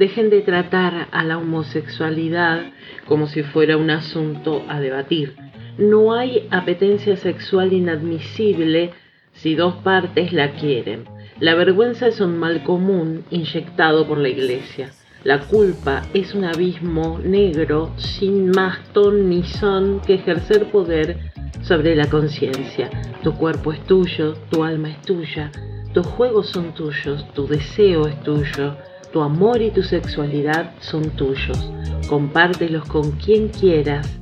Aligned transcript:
Dejen 0.00 0.30
de 0.30 0.40
tratar 0.40 1.08
a 1.12 1.24
la 1.24 1.36
homosexualidad 1.36 2.72
como 3.04 3.26
si 3.26 3.42
fuera 3.42 3.76
un 3.76 3.90
asunto 3.90 4.64
a 4.66 4.80
debatir. 4.80 5.36
No 5.76 6.14
hay 6.14 6.48
apetencia 6.50 7.18
sexual 7.18 7.74
inadmisible 7.74 8.94
si 9.32 9.54
dos 9.54 9.74
partes 9.82 10.32
la 10.32 10.52
quieren. 10.52 11.04
La 11.38 11.54
vergüenza 11.54 12.06
es 12.06 12.18
un 12.22 12.38
mal 12.38 12.64
común 12.64 13.24
inyectado 13.30 14.08
por 14.08 14.16
la 14.16 14.30
Iglesia. 14.30 14.90
La 15.22 15.40
culpa 15.40 16.00
es 16.14 16.34
un 16.34 16.46
abismo 16.46 17.20
negro 17.22 17.92
sin 17.98 18.52
más 18.52 18.78
ton 18.94 19.28
ni 19.28 19.42
son 19.42 20.00
que 20.00 20.14
ejercer 20.14 20.70
poder 20.70 21.18
sobre 21.60 21.94
la 21.94 22.08
conciencia. 22.08 22.88
Tu 23.22 23.34
cuerpo 23.34 23.70
es 23.70 23.84
tuyo, 23.84 24.32
tu 24.50 24.64
alma 24.64 24.92
es 24.92 25.02
tuya, 25.02 25.50
tus 25.92 26.06
juegos 26.06 26.48
son 26.48 26.72
tuyos, 26.72 27.30
tu 27.34 27.46
deseo 27.46 28.06
es 28.06 28.18
tuyo, 28.22 28.78
tu 29.12 29.20
amor 29.20 29.60
y 29.62 29.70
tu 29.70 29.82
sexualidad 29.82 30.74
son 30.80 31.10
tuyos. 31.10 31.72
Compártelos 32.08 32.84
con 32.86 33.12
quien 33.12 33.48
quieras. 33.48 34.18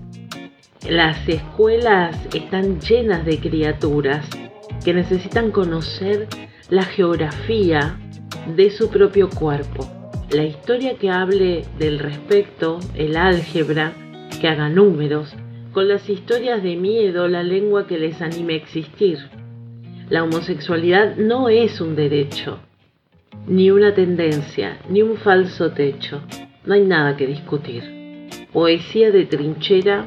Las 0.89 1.29
escuelas 1.29 2.17
están 2.35 2.81
llenas 2.81 3.25
de 3.25 3.39
criaturas 3.39 4.27
que 4.85 4.95
necesitan 4.95 5.51
conocer 5.51 6.29
la 6.71 6.85
geografía 6.85 7.99
de 8.57 8.71
su 8.71 8.89
propio 8.89 9.29
cuerpo. 9.29 9.89
La 10.31 10.45
historia 10.45 10.97
que 10.97 11.11
hable 11.11 11.65
del 11.79 11.99
respecto, 11.99 12.79
el 12.95 13.17
álgebra, 13.17 13.93
que 14.41 14.49
haga 14.49 14.69
números, 14.69 15.35
con 15.73 15.89
las 15.89 16.09
historias 16.09 16.63
de 16.63 16.77
miedo, 16.77 17.29
la 17.29 17.43
lengua 17.43 17.87
que 17.87 17.99
les 17.99 18.21
anime 18.21 18.55
a 18.55 18.57
existir. 18.57 19.19
La 20.09 20.23
homosexualidad 20.23 21.17
no 21.17 21.49
es 21.49 21.81
un 21.81 21.97
derecho, 21.97 22.61
ni 23.49 23.71
una 23.71 23.95
tendencia, 23.95 24.79
ni 24.89 25.03
un 25.03 25.17
falso 25.17 25.73
techo. 25.73 26.21
No 26.65 26.75
hay 26.75 26.85
nada 26.85 27.17
que 27.17 27.27
discutir. 27.27 28.29
Poesía 28.53 29.11
de 29.11 29.25
trinchera, 29.25 30.07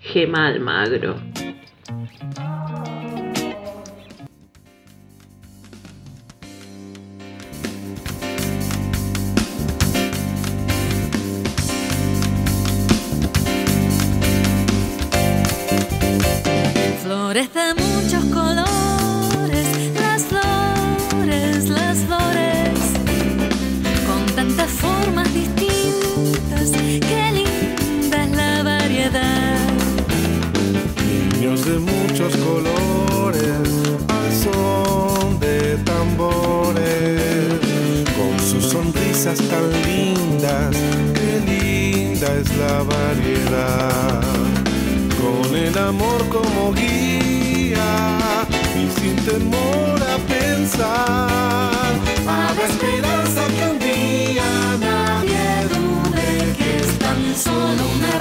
Gema 0.00 0.46
Almagro. 0.48 1.16
Flores 17.02 17.48
sin 49.02 49.16
temor 49.16 49.98
a 50.14 50.16
pensar. 50.32 51.92
Habrá 52.26 52.66
esperanza 52.72 53.42
que 53.54 53.62
un 53.72 53.78
día 53.80 54.48
nadie 54.78 55.44
dude 55.72 56.56
que 56.56 56.70
es 56.82 56.98
tan 56.98 57.20
solo 57.34 57.82
una 57.96 58.12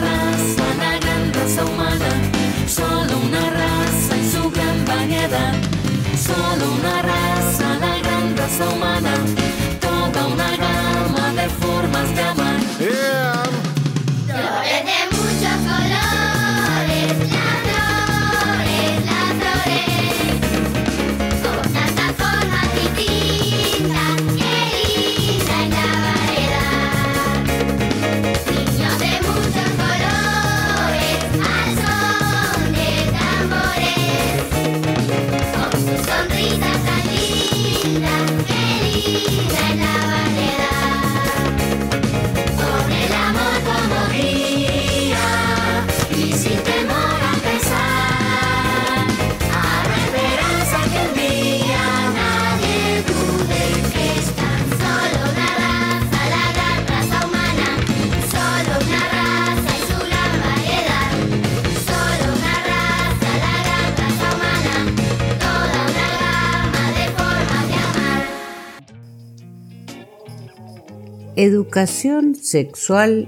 Educación 71.43 72.35
sexual 72.35 73.27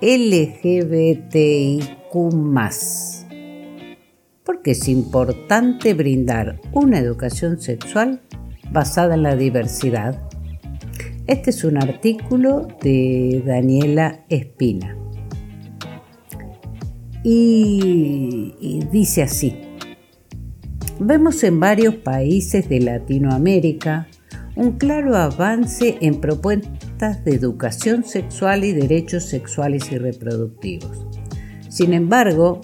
LGBTIQ. 0.00 1.82
Porque 4.44 4.70
es 4.70 4.88
importante 4.88 5.94
brindar 5.94 6.60
una 6.70 7.00
educación 7.00 7.60
sexual 7.60 8.20
basada 8.70 9.16
en 9.16 9.24
la 9.24 9.34
diversidad. 9.34 10.22
Este 11.26 11.50
es 11.50 11.64
un 11.64 11.76
artículo 11.76 12.68
de 12.80 13.42
Daniela 13.44 14.24
Espina. 14.28 14.96
Y, 17.24 18.54
y 18.60 18.86
dice 18.92 19.24
así. 19.24 19.56
Vemos 21.00 21.42
en 21.42 21.58
varios 21.58 21.96
países 21.96 22.68
de 22.68 22.78
Latinoamérica 22.78 24.06
un 24.56 24.72
claro 24.78 25.16
avance 25.16 25.98
en 26.00 26.20
propuestas 26.20 27.24
de 27.24 27.34
educación 27.34 28.04
sexual 28.04 28.64
y 28.64 28.72
derechos 28.72 29.24
sexuales 29.24 29.90
y 29.90 29.98
reproductivos. 29.98 31.06
Sin 31.68 31.92
embargo, 31.92 32.60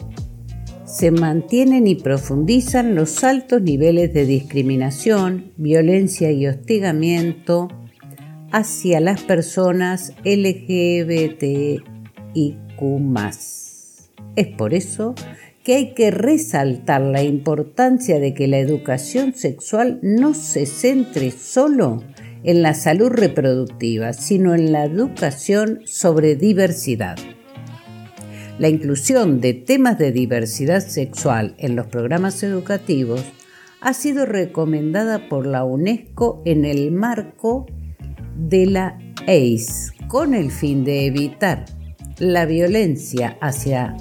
se 0.85 1.11
mantienen 1.11 1.87
y 1.87 1.95
profundizan 1.95 2.95
los 2.95 3.23
altos 3.25 3.63
niveles 3.63 4.13
de 4.13 4.25
discriminación, 4.25 5.53
violencia 5.57 6.31
y 6.33 6.47
hostigamiento 6.47 7.69
hacia 8.53 9.01
las 9.01 9.23
personas 9.23 10.13
LGBTIQ 10.25 11.83
Es 14.37 14.47
por 14.49 14.75
eso 14.75 15.15
que 15.63 15.75
hay 15.75 15.95
que 15.95 16.11
resaltar 16.11 17.03
la 17.03 17.23
importancia 17.23 18.19
de 18.19 18.35
que 18.35 18.49
la 18.49 18.59
educación 18.59 19.35
sexual 19.35 19.99
no 20.03 20.35
se 20.35 20.67
centre 20.67 21.31
solo 21.31 22.03
en 22.43 22.63
la 22.63 22.75
salud 22.75 23.11
reproductiva, 23.11 24.13
sino 24.13 24.55
en 24.55 24.73
la 24.73 24.85
educación 24.85 25.81
sobre 25.85 26.37
diversidad. 26.37 27.19
La 28.59 28.69
inclusión 28.69 29.41
de 29.41 29.55
temas 29.55 29.99
de 29.99 30.13
diversidad 30.13 30.81
sexual 30.81 31.55
en 31.59 31.77
los 31.77 31.87
programas 31.87 32.43
educativos 32.43 33.25
ha 33.81 33.95
sido 33.95 34.27
recomendada 34.27 35.29
por 35.29 35.47
la 35.47 35.65
UNESCO 35.65 36.43
en 36.45 36.65
el 36.65 36.93
marco 36.93 37.67
de 38.37 38.67
la 38.67 38.99
ACE, 39.27 39.93
con 40.09 40.35
el 40.35 40.51
fin 40.51 40.85
de 40.85 41.07
evitar 41.07 41.65
la 42.19 42.45
violencia 42.45 43.39
hacia 43.41 43.97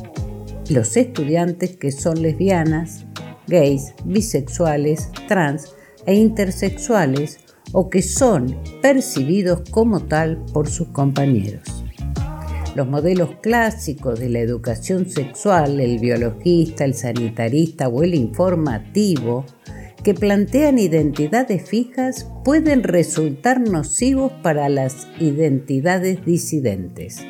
los 0.69 0.95
estudiantes 0.97 1.75
que 1.77 1.91
son 1.91 2.21
lesbianas, 2.21 3.05
gays, 3.47 3.93
bisexuales, 4.05 5.09
trans 5.27 5.73
e 6.05 6.13
intersexuales 6.15 7.39
o 7.71 7.89
que 7.89 8.01
son 8.01 8.57
percibidos 8.81 9.61
como 9.71 10.01
tal 10.01 10.43
por 10.53 10.69
sus 10.69 10.89
compañeros. 10.89 11.83
Los 12.75 12.87
modelos 12.87 13.31
clásicos 13.41 14.19
de 14.19 14.29
la 14.29 14.39
educación 14.39 15.09
sexual, 15.09 15.79
el 15.79 15.99
biologista, 15.99 16.85
el 16.85 16.93
sanitarista 16.93 17.87
o 17.87 18.03
el 18.03 18.13
informativo, 18.13 19.45
que 20.03 20.13
plantean 20.13 20.79
identidades 20.79 21.67
fijas 21.67 22.27
pueden 22.45 22.83
resultar 22.83 23.59
nocivos 23.59 24.31
para 24.43 24.69
las 24.69 25.07
identidades 25.19 26.23
disidentes. 26.25 27.25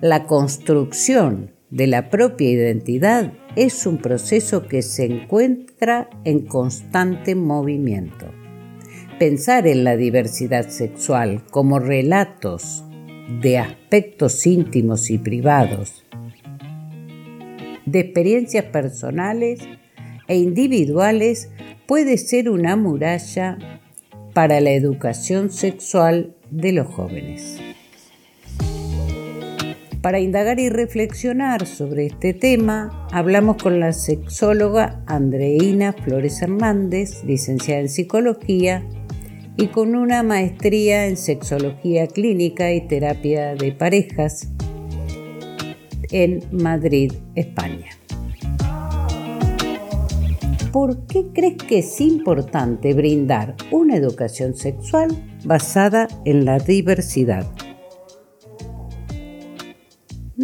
La 0.00 0.26
construcción 0.26 1.53
de 1.74 1.88
la 1.88 2.08
propia 2.08 2.48
identidad 2.48 3.32
es 3.56 3.84
un 3.84 3.98
proceso 3.98 4.68
que 4.68 4.80
se 4.80 5.06
encuentra 5.06 6.08
en 6.24 6.46
constante 6.46 7.34
movimiento. 7.34 8.30
Pensar 9.18 9.66
en 9.66 9.82
la 9.82 9.96
diversidad 9.96 10.68
sexual 10.68 11.42
como 11.50 11.80
relatos 11.80 12.84
de 13.42 13.58
aspectos 13.58 14.46
íntimos 14.46 15.10
y 15.10 15.18
privados, 15.18 16.04
de 17.86 17.98
experiencias 17.98 18.66
personales 18.66 19.58
e 20.28 20.36
individuales 20.36 21.50
puede 21.86 22.18
ser 22.18 22.50
una 22.50 22.76
muralla 22.76 23.80
para 24.32 24.60
la 24.60 24.70
educación 24.70 25.50
sexual 25.50 26.36
de 26.52 26.70
los 26.70 26.86
jóvenes. 26.86 27.73
Para 30.04 30.20
indagar 30.20 30.60
y 30.60 30.68
reflexionar 30.68 31.66
sobre 31.66 32.04
este 32.04 32.34
tema, 32.34 33.08
hablamos 33.10 33.56
con 33.56 33.80
la 33.80 33.94
sexóloga 33.94 35.02
Andreina 35.06 35.94
Flores 35.94 36.42
Hernández, 36.42 37.24
licenciada 37.24 37.80
en 37.80 37.88
psicología 37.88 38.86
y 39.56 39.68
con 39.68 39.96
una 39.96 40.22
maestría 40.22 41.06
en 41.06 41.16
sexología 41.16 42.06
clínica 42.06 42.70
y 42.74 42.86
terapia 42.86 43.54
de 43.54 43.72
parejas 43.72 44.50
en 46.10 46.42
Madrid, 46.52 47.10
España. 47.34 47.88
¿Por 50.70 51.06
qué 51.06 51.28
crees 51.32 51.56
que 51.56 51.78
es 51.78 51.98
importante 52.02 52.92
brindar 52.92 53.56
una 53.70 53.96
educación 53.96 54.54
sexual 54.54 55.16
basada 55.46 56.08
en 56.26 56.44
la 56.44 56.58
diversidad? 56.58 57.46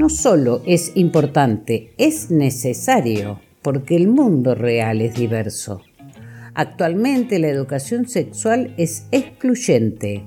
No 0.00 0.08
solo 0.08 0.62
es 0.64 0.92
importante, 0.94 1.92
es 1.98 2.30
necesario, 2.30 3.38
porque 3.60 3.96
el 3.96 4.08
mundo 4.08 4.54
real 4.54 5.02
es 5.02 5.14
diverso. 5.14 5.82
Actualmente 6.54 7.38
la 7.38 7.48
educación 7.48 8.08
sexual 8.08 8.72
es 8.78 9.04
excluyente, 9.12 10.24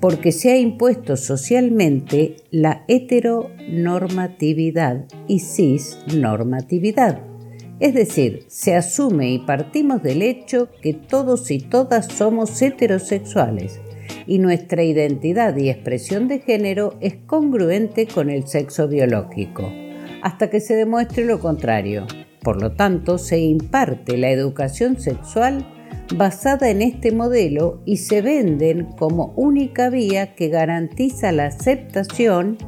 porque 0.00 0.30
se 0.30 0.52
ha 0.52 0.58
impuesto 0.58 1.16
socialmente 1.16 2.36
la 2.52 2.84
heteronormatividad 2.86 5.06
y 5.26 5.40
cisnormatividad. 5.40 7.20
Es 7.80 7.94
decir, 7.94 8.44
se 8.46 8.76
asume 8.76 9.32
y 9.32 9.40
partimos 9.40 10.04
del 10.04 10.22
hecho 10.22 10.68
que 10.80 10.94
todos 10.94 11.50
y 11.50 11.58
todas 11.58 12.06
somos 12.06 12.62
heterosexuales 12.62 13.80
y 14.26 14.38
nuestra 14.38 14.82
identidad 14.82 15.56
y 15.56 15.70
expresión 15.70 16.28
de 16.28 16.40
género 16.40 16.94
es 17.00 17.16
congruente 17.26 18.06
con 18.06 18.30
el 18.30 18.46
sexo 18.46 18.88
biológico, 18.88 19.70
hasta 20.22 20.50
que 20.50 20.60
se 20.60 20.74
demuestre 20.74 21.24
lo 21.24 21.40
contrario. 21.40 22.06
Por 22.42 22.60
lo 22.60 22.72
tanto, 22.72 23.18
se 23.18 23.38
imparte 23.38 24.18
la 24.18 24.30
educación 24.30 25.00
sexual 25.00 25.66
basada 26.16 26.70
en 26.70 26.82
este 26.82 27.12
modelo 27.12 27.80
y 27.84 27.98
se 27.98 28.22
venden 28.22 28.84
como 28.98 29.32
única 29.36 29.88
vía 29.90 30.34
que 30.34 30.48
garantiza 30.48 31.32
la 31.32 31.46
aceptación 31.46 32.58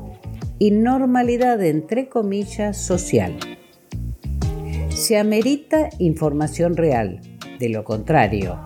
y 0.58 0.70
normalidad 0.70 1.62
entre 1.62 2.08
comillas 2.08 2.78
social. 2.78 3.36
Se 4.88 5.18
amerita 5.18 5.90
información 5.98 6.76
real, 6.76 7.20
de 7.58 7.68
lo 7.68 7.84
contrario, 7.84 8.58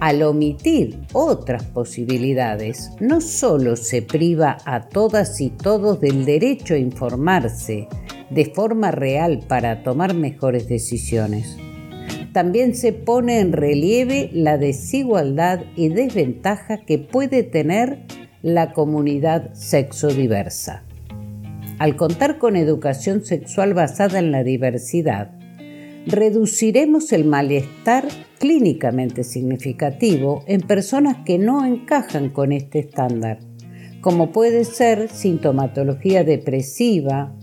al 0.00 0.22
omitir 0.22 1.00
otras 1.12 1.64
posibilidades, 1.64 2.90
no 3.00 3.20
solo 3.20 3.76
se 3.76 4.02
priva 4.02 4.58
a 4.64 4.88
todas 4.88 5.40
y 5.40 5.50
todos 5.50 6.00
del 6.00 6.24
derecho 6.24 6.74
a 6.74 6.78
informarse 6.78 7.88
de 8.30 8.46
forma 8.46 8.90
real 8.90 9.40
para 9.46 9.82
tomar 9.82 10.14
mejores 10.14 10.68
decisiones, 10.68 11.56
también 12.34 12.74
se 12.74 12.92
pone 12.92 13.38
en 13.38 13.52
relieve 13.52 14.28
la 14.32 14.58
desigualdad 14.58 15.60
y 15.76 15.88
desventaja 15.88 16.78
que 16.78 16.98
puede 16.98 17.44
tener 17.44 18.00
la 18.42 18.72
comunidad 18.72 19.54
sexodiversa. 19.54 20.82
Al 21.78 21.96
contar 21.96 22.38
con 22.38 22.56
educación 22.56 23.24
sexual 23.24 23.72
basada 23.74 24.18
en 24.18 24.32
la 24.32 24.42
diversidad, 24.42 25.30
reduciremos 26.06 27.12
el 27.12 27.24
malestar 27.24 28.06
clínicamente 28.38 29.24
significativo 29.24 30.44
en 30.46 30.60
personas 30.60 31.18
que 31.24 31.38
no 31.38 31.64
encajan 31.64 32.28
con 32.30 32.52
este 32.52 32.80
estándar, 32.80 33.38
como 34.00 34.32
puede 34.32 34.64
ser 34.64 35.08
sintomatología 35.08 36.24
depresiva, 36.24 37.34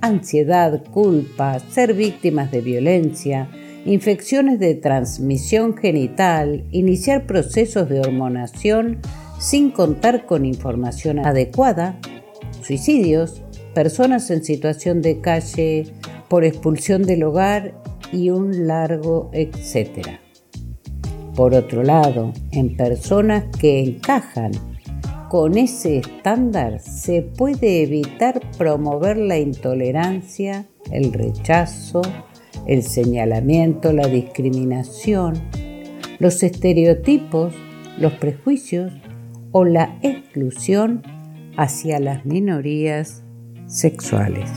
ansiedad, 0.00 0.84
culpa, 0.92 1.58
ser 1.58 1.94
víctimas 1.94 2.52
de 2.52 2.60
violencia, 2.60 3.50
infecciones 3.84 4.60
de 4.60 4.74
transmisión 4.74 5.76
genital, 5.76 6.64
iniciar 6.70 7.26
procesos 7.26 7.88
de 7.88 8.00
hormonación 8.00 8.98
sin 9.40 9.70
contar 9.70 10.26
con 10.26 10.44
información 10.44 11.18
adecuada, 11.20 11.98
suicidios, 12.62 13.42
personas 13.74 14.30
en 14.30 14.44
situación 14.44 15.02
de 15.02 15.20
calle 15.20 15.86
por 16.28 16.44
expulsión 16.44 17.02
del 17.02 17.22
hogar 17.24 17.74
y 18.12 18.30
un 18.30 18.66
largo 18.66 19.30
etcétera. 19.32 20.20
Por 21.34 21.54
otro 21.54 21.82
lado, 21.82 22.32
en 22.50 22.76
personas 22.76 23.44
que 23.60 23.80
encajan 23.80 24.52
con 25.28 25.58
ese 25.58 25.98
estándar 25.98 26.80
se 26.80 27.22
puede 27.22 27.82
evitar 27.82 28.40
promover 28.56 29.18
la 29.18 29.38
intolerancia, 29.38 30.66
el 30.90 31.12
rechazo, 31.12 32.02
el 32.66 32.82
señalamiento, 32.82 33.92
la 33.92 34.08
discriminación, 34.08 35.34
los 36.18 36.42
estereotipos, 36.42 37.54
los 37.98 38.14
prejuicios 38.14 38.92
o 39.52 39.64
la 39.64 39.98
exclusión 40.02 41.02
hacia 41.56 42.00
las 42.00 42.24
minorías 42.24 43.22
sexuales. 43.66 44.50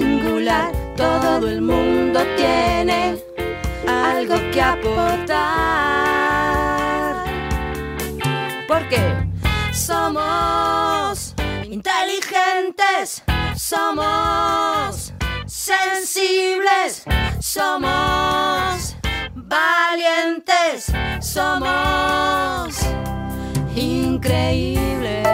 Singular. 0.00 0.72
Todo 0.96 1.46
el 1.48 1.60
mundo 1.60 2.20
tiene 2.36 3.18
algo 3.86 4.36
que 4.52 4.60
aportar. 4.60 5.28
Porque 8.66 9.00
somos 9.72 11.34
inteligentes, 11.64 13.22
somos 13.56 15.12
sensibles, 15.46 17.04
somos 17.40 18.96
valientes, 19.34 20.92
somos 21.20 22.78
increíbles. 23.76 25.29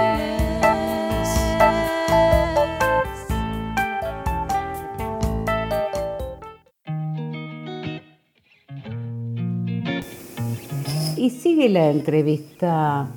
Y 11.26 11.30
sigue 11.30 11.68
la 11.68 11.90
entrevista 11.90 13.08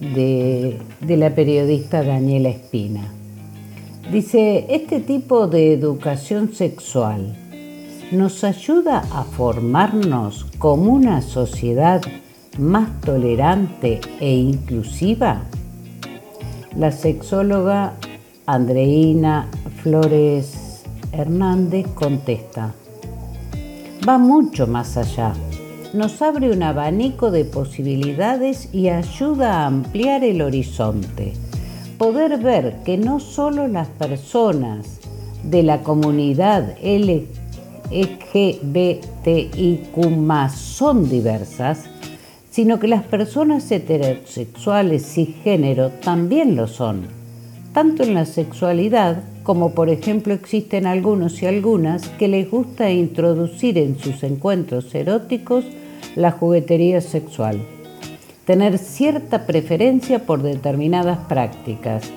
de, 0.00 0.80
la 1.06 1.34
periodista 1.34 2.02
Daniela 2.02 2.48
Espina. 2.48 3.02
Dice, 4.10 4.64
este 4.70 5.00
tipo 5.00 5.46
de 5.46 5.74
educación 5.74 6.54
sexual 6.54 7.36
nos 8.12 8.44
ayuda 8.44 9.04
a 9.12 9.24
formarnos 9.24 10.46
como 10.56 10.94
una 10.94 11.20
sociedad 11.20 12.00
más 12.56 12.98
tolerante 13.02 14.00
e 14.20 14.34
inclusiva. 14.34 15.42
La 16.78 16.92
sexóloga 16.92 17.92
Andreina 18.46 19.50
Flores 19.82 20.82
Hernández 21.12 21.88
contesta, 21.88 22.72
va 24.08 24.16
mucho 24.16 24.66
más 24.66 24.96
allá. 24.96 25.34
Nos 25.94 26.20
abre 26.22 26.50
un 26.50 26.64
abanico 26.64 27.30
de 27.30 27.44
posibilidades 27.44 28.68
y 28.74 28.88
ayuda 28.88 29.60
a 29.60 29.66
ampliar 29.66 30.24
el 30.24 30.42
horizonte. 30.42 31.34
Poder 31.98 32.38
ver 32.38 32.78
que 32.84 32.98
no 32.98 33.20
solo 33.20 33.68
las 33.68 33.86
personas 33.86 34.98
de 35.44 35.62
la 35.62 35.84
comunidad 35.84 36.76
LGBTIQ 36.82 37.92
son 40.52 41.08
diversas, 41.08 41.84
sino 42.50 42.80
que 42.80 42.88
las 42.88 43.04
personas 43.04 43.70
heterosexuales 43.70 45.06
cisgénero 45.06 45.90
también 45.90 46.56
lo 46.56 46.66
son, 46.66 47.06
tanto 47.72 48.02
en 48.02 48.14
la 48.14 48.24
sexualidad 48.24 49.22
como 49.44 49.74
por 49.74 49.88
ejemplo 49.90 50.34
existen 50.34 50.88
algunos 50.88 51.40
y 51.40 51.46
algunas 51.46 52.08
que 52.08 52.26
les 52.26 52.50
gusta 52.50 52.90
introducir 52.90 53.78
en 53.78 53.96
sus 53.96 54.24
encuentros 54.24 54.92
eróticos 54.92 55.64
la 56.16 56.30
juguetería 56.30 57.00
sexual, 57.00 57.60
tener 58.44 58.78
cierta 58.78 59.46
preferencia 59.46 60.24
por 60.26 60.42
determinadas 60.42 61.18
prácticas, 61.26 62.10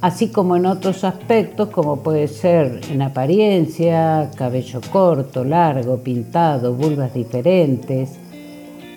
así 0.00 0.28
como 0.28 0.56
en 0.56 0.66
otros 0.66 1.02
aspectos 1.02 1.70
como 1.70 2.02
puede 2.02 2.28
ser 2.28 2.80
en 2.90 3.02
apariencia, 3.02 4.30
cabello 4.36 4.80
corto, 4.92 5.44
largo, 5.44 5.98
pintado, 5.98 6.74
vulvas 6.74 7.14
diferentes, 7.14 8.18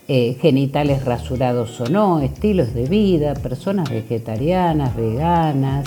eh, 0.09 0.37
genitales 0.39 1.03
rasurados 1.03 1.81
o 1.81 1.87
no, 1.87 2.19
estilos 2.19 2.73
de 2.73 2.85
vida, 2.85 3.33
personas 3.33 3.89
vegetarianas, 3.89 4.95
veganas 4.95 5.85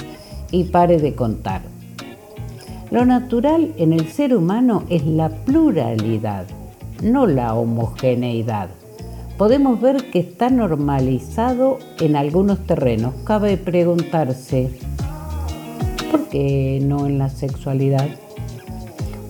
y 0.50 0.64
pare 0.64 0.98
de 0.98 1.14
contar. 1.14 1.62
Lo 2.90 3.04
natural 3.04 3.72
en 3.76 3.92
el 3.92 4.08
ser 4.08 4.36
humano 4.36 4.82
es 4.90 5.06
la 5.06 5.28
pluralidad, 5.28 6.46
no 7.02 7.26
la 7.26 7.54
homogeneidad. 7.54 8.70
Podemos 9.36 9.80
ver 9.80 10.10
que 10.10 10.18
está 10.18 10.50
normalizado 10.50 11.78
en 11.98 12.16
algunos 12.16 12.66
terrenos. 12.66 13.14
Cabe 13.24 13.56
preguntarse, 13.56 14.70
¿por 16.10 16.28
qué 16.28 16.78
no 16.82 17.06
en 17.06 17.18
la 17.18 17.30
sexualidad? 17.30 18.08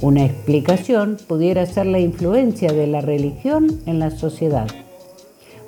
Una 0.00 0.24
explicación 0.24 1.16
pudiera 1.28 1.64
ser 1.66 1.86
la 1.86 2.00
influencia 2.00 2.72
de 2.72 2.86
la 2.86 3.02
religión 3.02 3.80
en 3.86 3.98
la 3.98 4.10
sociedad. 4.10 4.66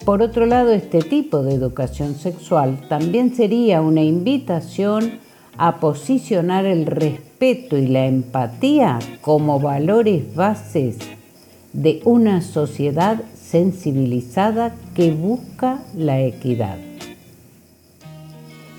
Por 0.05 0.23
otro 0.23 0.47
lado, 0.47 0.73
este 0.73 1.01
tipo 1.03 1.45
de 1.45 1.55
educación 1.55 2.17
sexual 2.17 2.81
también 2.89 3.35
sería 3.37 3.81
una 3.81 4.03
invitación 4.03 5.21
a 5.57 5.79
posicionar 5.79 6.65
el 6.65 6.87
respeto 6.87 7.77
y 7.77 7.87
la 7.87 8.07
empatía 8.07 8.99
como 9.21 9.61
valores 9.61 10.35
bases 10.35 10.99
de 11.73 12.01
una 12.05 12.43
sociedad 12.43 13.23
sensibilizada 13.35 14.75
que 14.95 15.13
busca 15.13 15.83
la 15.97 16.21
equidad. 16.21 16.77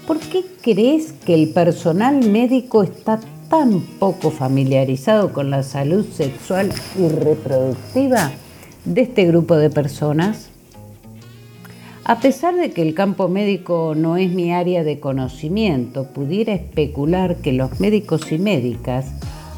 ¿Por 0.08 0.20
qué 0.20 0.44
crees 0.62 1.14
que 1.14 1.34
el 1.34 1.50
personal 1.50 2.30
médico 2.30 2.84
está 2.84 3.20
tan 3.50 3.82
poco 4.00 4.32
familiarizado 4.32 5.32
con 5.32 5.50
la 5.50 5.64
salud 5.64 6.06
sexual 6.06 6.72
y 6.98 7.08
reproductiva 7.08 8.32
de 8.86 9.02
este 9.02 9.26
grupo 9.26 9.56
de 9.56 9.70
personas? 9.70 10.50
A 12.06 12.20
pesar 12.20 12.56
de 12.56 12.72
que 12.72 12.82
el 12.82 12.96
campo 12.96 13.30
médico 13.30 13.94
no 13.96 14.18
es 14.18 14.30
mi 14.34 14.52
área 14.52 14.84
de 14.84 15.00
conocimiento, 15.00 16.08
pudiera 16.08 16.54
especular 16.54 17.38
que 17.38 17.54
los 17.54 17.80
médicos 17.80 18.30
y 18.34 18.40
médicas 18.40 19.06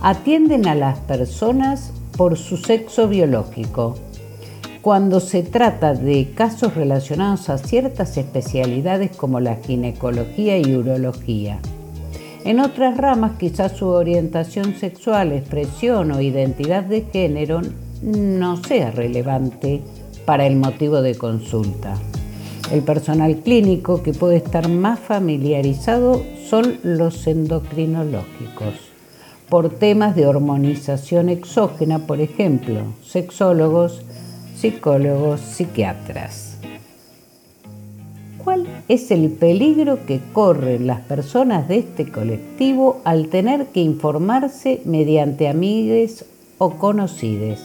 atienden 0.04 0.68
a 0.68 0.76
las 0.76 1.00
personas 1.00 1.92
por 2.18 2.38
su 2.38 2.58
sexo 2.58 3.08
biológico. 3.08 3.96
Cuando 4.82 5.20
se 5.20 5.42
trata 5.44 5.94
de 5.94 6.32
casos 6.36 6.76
relacionados 6.76 7.50
a 7.50 7.58
ciertas 7.58 8.18
especialidades 8.18 9.16
como 9.16 9.40
la 9.40 9.56
ginecología 9.56 10.58
y 10.58 10.76
urología. 10.76 11.60
En 12.44 12.60
otras 12.60 12.96
ramas 12.96 13.38
quizás 13.40 13.72
su 13.72 13.88
orientación 13.88 14.76
sexual, 14.76 15.32
expresión 15.32 16.12
o 16.12 16.22
identidad 16.22 16.84
de 16.84 17.02
género 17.02 17.62
no 18.04 18.58
sea 18.64 18.92
relevante 18.92 19.82
para 20.26 20.46
el 20.46 20.56
motivo 20.56 21.02
de 21.02 21.16
consulta. 21.16 21.96
El 22.72 22.84
personal 22.84 23.38
clínico 23.38 24.04
que 24.04 24.14
puede 24.14 24.38
estar 24.38 24.70
más 24.70 25.00
familiarizado 25.00 26.22
son 26.48 26.78
los 26.84 27.26
endocrinológicos 27.26 28.85
por 29.56 29.70
temas 29.70 30.18
de 30.18 30.28
hormonización 30.28 31.30
exógena, 31.30 32.00
por 32.00 32.20
ejemplo, 32.20 32.82
sexólogos, 33.06 34.02
psicólogos, 34.58 35.40
psiquiatras. 35.40 36.58
¿Cuál 38.44 38.68
es 38.90 39.12
el 39.12 39.30
peligro 39.30 40.06
que 40.06 40.20
corren 40.34 40.88
las 40.88 41.00
personas 41.00 41.70
de 41.70 41.78
este 41.78 42.12
colectivo 42.12 43.00
al 43.06 43.30
tener 43.30 43.68
que 43.68 43.80
informarse 43.80 44.82
mediante 44.84 45.48
amigues 45.48 46.26
o 46.58 46.72
conocides? 46.72 47.64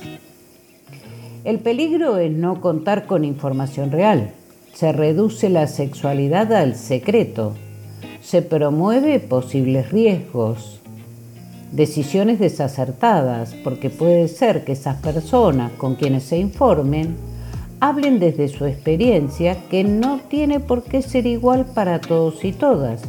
El 1.42 1.59
peligro 1.59 2.18
es 2.18 2.30
no 2.30 2.61
contar 2.61 3.06
con 3.06 3.25
información 3.25 3.90
real. 3.90 4.30
Se 4.75 4.92
reduce 4.92 5.50
la 5.50 5.66
sexualidad 5.66 6.52
al 6.52 6.76
secreto. 6.76 7.54
Se 8.23 8.42
promueve 8.42 9.18
posibles 9.18 9.90
riesgos, 9.90 10.79
decisiones 11.73 12.39
desacertadas, 12.39 13.55
porque 13.62 13.91
puede 13.91 14.29
ser 14.29 14.65
que 14.65 14.73
esas 14.73 14.97
personas 14.97 15.73
con 15.73 15.95
quienes 15.95 16.25
se 16.25 16.39
informen 16.39 17.17
hablen 17.81 18.19
desde 18.19 18.49
su 18.49 18.67
experiencia 18.67 19.57
que 19.71 19.85
no 19.85 20.21
tiene 20.29 20.61
por 20.61 20.83
qué 20.83 21.00
ser 21.03 21.27
igual 21.27 21.65
para 21.67 22.00
todos 22.00 22.45
y 22.45 22.53
todas. 22.53 23.03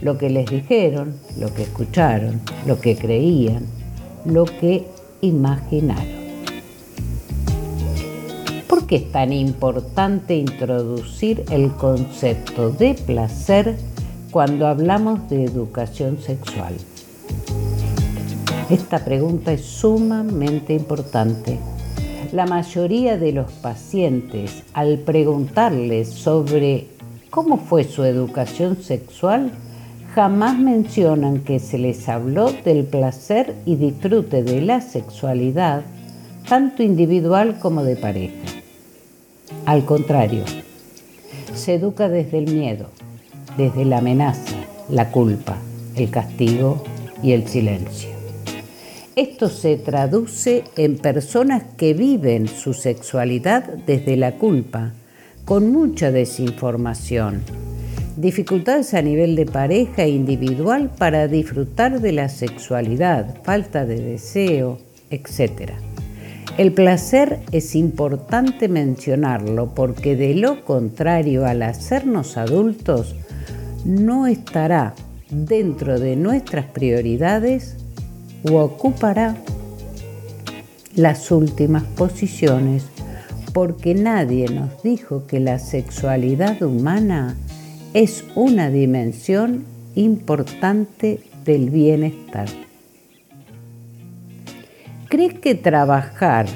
Lo 0.00 0.18
que 0.18 0.30
les 0.30 0.46
dijeron, 0.46 1.14
lo 1.38 1.52
que 1.52 1.62
escucharon, 1.62 2.40
lo 2.66 2.80
que 2.80 2.96
creían, 2.96 3.66
lo 4.24 4.44
que 4.44 4.86
imaginaron. 5.20 6.24
¿Por 8.68 8.86
qué 8.86 8.96
es 8.96 9.12
tan 9.12 9.32
importante 9.32 10.36
introducir 10.36 11.44
el 11.50 11.70
concepto 11.72 12.70
de 12.70 12.94
placer 12.94 13.76
cuando 14.30 14.66
hablamos 14.66 15.28
de 15.30 15.44
educación 15.44 16.18
sexual? 16.18 16.74
Esta 18.70 19.04
pregunta 19.04 19.52
es 19.52 19.60
sumamente 19.60 20.72
importante. 20.72 21.58
La 22.32 22.46
mayoría 22.46 23.18
de 23.18 23.32
los 23.32 23.52
pacientes, 23.52 24.62
al 24.72 24.98
preguntarles 25.00 26.08
sobre 26.08 26.86
cómo 27.28 27.58
fue 27.58 27.84
su 27.84 28.04
educación 28.04 28.82
sexual, 28.82 29.52
jamás 30.14 30.58
mencionan 30.58 31.40
que 31.40 31.58
se 31.58 31.76
les 31.76 32.08
habló 32.08 32.50
del 32.64 32.84
placer 32.84 33.54
y 33.66 33.76
disfrute 33.76 34.42
de 34.42 34.62
la 34.62 34.80
sexualidad, 34.80 35.82
tanto 36.48 36.82
individual 36.82 37.58
como 37.58 37.84
de 37.84 37.96
pareja. 37.96 38.48
Al 39.66 39.84
contrario, 39.84 40.44
se 41.54 41.74
educa 41.74 42.08
desde 42.08 42.38
el 42.38 42.50
miedo, 42.50 42.86
desde 43.58 43.84
la 43.84 43.98
amenaza, 43.98 44.56
la 44.88 45.10
culpa, 45.10 45.58
el 45.96 46.08
castigo 46.10 46.82
y 47.22 47.32
el 47.32 47.46
silencio. 47.46 48.13
Esto 49.16 49.48
se 49.48 49.76
traduce 49.76 50.64
en 50.76 50.98
personas 50.98 51.62
que 51.76 51.94
viven 51.94 52.48
su 52.48 52.74
sexualidad 52.74 53.62
desde 53.86 54.16
la 54.16 54.32
culpa, 54.38 54.90
con 55.44 55.70
mucha 55.70 56.10
desinformación, 56.10 57.42
dificultades 58.16 58.92
a 58.92 59.02
nivel 59.02 59.36
de 59.36 59.46
pareja 59.46 60.02
e 60.02 60.08
individual 60.08 60.90
para 60.98 61.28
disfrutar 61.28 62.00
de 62.00 62.10
la 62.10 62.28
sexualidad, 62.28 63.40
falta 63.44 63.86
de 63.86 64.00
deseo, 64.00 64.78
etc. 65.10 65.74
El 66.58 66.72
placer 66.72 67.38
es 67.52 67.76
importante 67.76 68.66
mencionarlo 68.68 69.76
porque 69.76 70.16
de 70.16 70.34
lo 70.34 70.64
contrario 70.64 71.46
al 71.46 71.62
hacernos 71.62 72.36
adultos 72.36 73.14
no 73.84 74.26
estará 74.26 74.96
dentro 75.30 76.00
de 76.00 76.16
nuestras 76.16 76.66
prioridades 76.66 77.76
o 78.44 78.58
ocupará 78.58 79.36
las 80.94 81.30
últimas 81.30 81.82
posiciones 81.82 82.84
porque 83.52 83.94
nadie 83.94 84.48
nos 84.48 84.82
dijo 84.82 85.26
que 85.26 85.40
la 85.40 85.58
sexualidad 85.58 86.60
humana 86.62 87.36
es 87.94 88.24
una 88.34 88.70
dimensión 88.70 89.64
importante 89.94 91.20
del 91.44 91.70
bienestar. 91.70 92.48
¿Crees 95.08 95.34
que 95.34 95.54
trabajar 95.54 96.46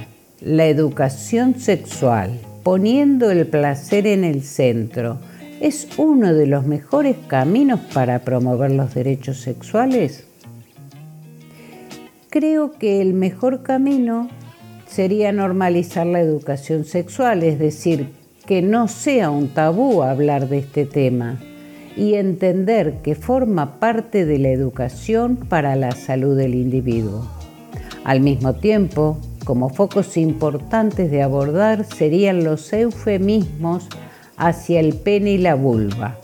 la 0.41 0.67
educación 0.67 1.61
sexual 1.61 2.41
poniendo 2.65 3.31
el 3.31 3.47
placer 3.47 4.09
en 4.09 4.25
el 4.25 4.43
centro 4.43 5.21
es 5.61 5.89
uno 5.97 6.35
de 6.35 6.47
los 6.47 6.67
mejores 6.67 7.17
caminos 7.29 7.79
para 7.95 8.21
promover 8.21 8.73
los 8.73 8.95
derechos 8.95 9.39
sexuales? 9.39 10.25
Creo 12.31 12.73
que 12.73 13.01
el 13.01 13.15
mejor 13.15 13.63
camino 13.63 14.29
sería 14.87 15.33
normalizar 15.33 16.07
la 16.07 16.21
educación 16.21 16.85
sexual, 16.85 17.43
es 17.43 17.59
decir, 17.59 18.11
que 18.45 18.61
no 18.61 18.87
sea 18.87 19.31
un 19.31 19.49
tabú 19.49 20.03
hablar 20.03 20.49
de 20.51 20.59
este 20.59 20.85
tema 20.85 21.41
y 21.97 22.15
entender 22.15 22.97
que 23.03 23.15
forma 23.15 23.81
parte 23.81 24.27
de 24.27 24.39
la 24.39 24.51
educación 24.51 25.37
para 25.37 25.75
la 25.75 25.93
salud 25.93 26.37
del 26.37 26.55
individuo. 26.55 27.27
Al 28.05 28.21
mismo 28.21 28.55
tiempo, 28.55 29.17
como 29.47 29.71
focos 29.71 30.19
importantes 30.19 31.11
de 31.11 31.23
abordar 31.23 31.87
serían 31.87 32.45
los 32.45 32.71
eufemismos 32.75 33.89
hacia 34.37 34.81
el 34.81 34.95
pene 34.95 35.33
y 35.33 35.39
la 35.39 35.55
vulva. 35.55 36.19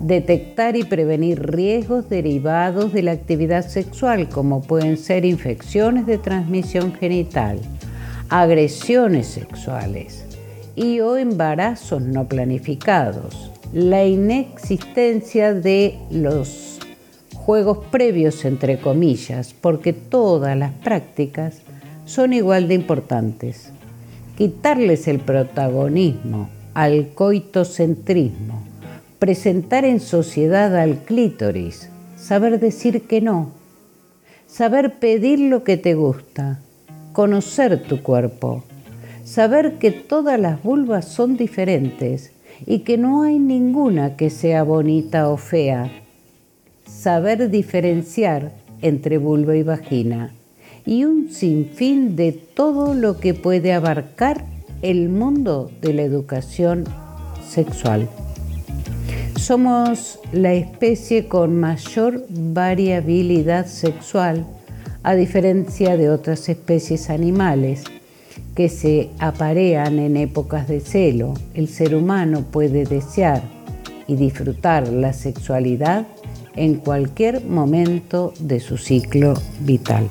Detectar 0.00 0.76
y 0.76 0.84
prevenir 0.84 1.42
riesgos 1.42 2.08
derivados 2.08 2.92
de 2.92 3.02
la 3.02 3.12
actividad 3.12 3.66
sexual, 3.66 4.28
como 4.28 4.62
pueden 4.62 4.96
ser 4.96 5.24
infecciones 5.24 6.06
de 6.06 6.18
transmisión 6.18 6.94
genital, 6.94 7.58
agresiones 8.28 9.26
sexuales 9.26 10.24
y 10.76 11.00
o 11.00 11.16
embarazos 11.16 12.00
no 12.00 12.28
planificados, 12.28 13.50
la 13.72 14.04
inexistencia 14.04 15.52
de 15.52 15.98
los 16.10 16.78
juegos 17.34 17.78
previos, 17.90 18.44
entre 18.44 18.78
comillas, 18.78 19.54
porque 19.54 19.92
todas 19.92 20.56
las 20.56 20.72
prácticas 20.74 21.62
son 22.04 22.32
igual 22.32 22.68
de 22.68 22.74
importantes. 22.74 23.72
Quitarles 24.36 25.08
el 25.08 25.18
protagonismo 25.18 26.48
al 26.74 27.08
coitocentrismo, 27.14 28.67
presentar 29.18 29.84
en 29.84 30.00
sociedad 30.00 30.76
al 30.76 30.98
clítoris, 30.98 31.90
saber 32.16 32.60
decir 32.60 33.02
que 33.02 33.20
no, 33.20 33.50
saber 34.46 34.98
pedir 34.98 35.40
lo 35.40 35.64
que 35.64 35.76
te 35.76 35.94
gusta, 35.94 36.60
conocer 37.12 37.82
tu 37.82 38.02
cuerpo, 38.02 38.64
saber 39.24 39.78
que 39.78 39.90
todas 39.90 40.38
las 40.38 40.62
vulvas 40.62 41.06
son 41.06 41.36
diferentes 41.36 42.32
y 42.64 42.80
que 42.80 42.96
no 42.96 43.22
hay 43.22 43.38
ninguna 43.38 44.16
que 44.16 44.30
sea 44.30 44.62
bonita 44.62 45.28
o 45.28 45.36
fea, 45.36 45.90
saber 46.86 47.50
diferenciar 47.50 48.52
entre 48.82 49.18
vulva 49.18 49.56
y 49.56 49.64
vagina 49.64 50.32
y 50.86 51.04
un 51.04 51.30
sinfín 51.30 52.14
de 52.16 52.32
todo 52.32 52.94
lo 52.94 53.18
que 53.18 53.34
puede 53.34 53.72
abarcar 53.72 54.44
el 54.80 55.08
mundo 55.08 55.70
de 55.82 55.92
la 55.92 56.02
educación 56.02 56.84
sexual. 57.46 58.08
Somos 59.38 60.18
la 60.32 60.52
especie 60.52 61.28
con 61.28 61.58
mayor 61.60 62.26
variabilidad 62.28 63.66
sexual 63.66 64.44
a 65.04 65.14
diferencia 65.14 65.96
de 65.96 66.10
otras 66.10 66.48
especies 66.48 67.08
animales 67.08 67.84
que 68.56 68.68
se 68.68 69.10
aparean 69.20 70.00
en 70.00 70.16
épocas 70.16 70.66
de 70.66 70.80
celo. 70.80 71.34
El 71.54 71.68
ser 71.68 71.94
humano 71.94 72.46
puede 72.50 72.84
desear 72.84 73.42
y 74.08 74.16
disfrutar 74.16 74.88
la 74.88 75.12
sexualidad 75.12 76.06
en 76.56 76.74
cualquier 76.74 77.44
momento 77.44 78.34
de 78.40 78.58
su 78.58 78.76
ciclo 78.76 79.34
vital. 79.60 80.10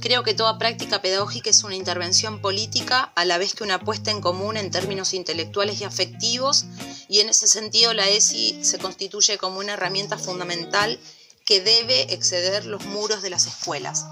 creo 0.00 0.22
que 0.22 0.34
toda 0.34 0.58
práctica 0.58 1.02
pedagógica 1.02 1.50
es 1.50 1.64
una 1.64 1.74
intervención 1.74 2.40
política 2.40 3.12
a 3.14 3.24
la 3.24 3.38
vez 3.38 3.54
que 3.54 3.64
una 3.64 3.80
puesta 3.80 4.10
en 4.10 4.20
común 4.20 4.56
en 4.56 4.70
términos 4.70 5.12
intelectuales 5.12 5.80
y 5.80 5.84
afectivos 5.84 6.64
y 7.08 7.20
en 7.20 7.28
ese 7.28 7.46
sentido 7.46 7.92
la 7.92 8.08
ESI 8.08 8.64
se 8.64 8.78
constituye 8.78 9.38
como 9.38 9.58
una 9.58 9.74
herramienta 9.74 10.16
fundamental 10.16 10.98
que 11.44 11.60
debe 11.60 12.14
exceder 12.14 12.64
los 12.64 12.84
muros 12.86 13.22
de 13.22 13.30
las 13.30 13.46
escuelas. 13.46 14.06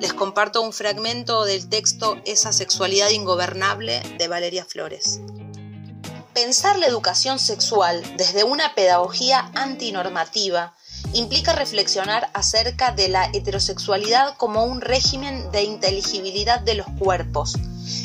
Les 0.00 0.12
comparto 0.12 0.62
un 0.62 0.72
fragmento 0.72 1.44
del 1.44 1.68
texto 1.68 2.20
Esa 2.24 2.52
sexualidad 2.52 3.10
ingobernable 3.10 4.02
de 4.18 4.28
Valeria 4.28 4.64
Flores. 4.64 5.20
Pensar 6.34 6.78
la 6.78 6.86
educación 6.86 7.38
sexual 7.38 8.02
desde 8.16 8.44
una 8.44 8.74
pedagogía 8.74 9.50
antinormativa 9.54 10.74
implica 11.12 11.52
reflexionar 11.52 12.30
acerca 12.34 12.92
de 12.92 13.08
la 13.08 13.26
heterosexualidad 13.32 14.36
como 14.36 14.64
un 14.64 14.80
régimen 14.80 15.50
de 15.50 15.64
inteligibilidad 15.64 16.60
de 16.60 16.74
los 16.74 16.86
cuerpos, 16.98 17.56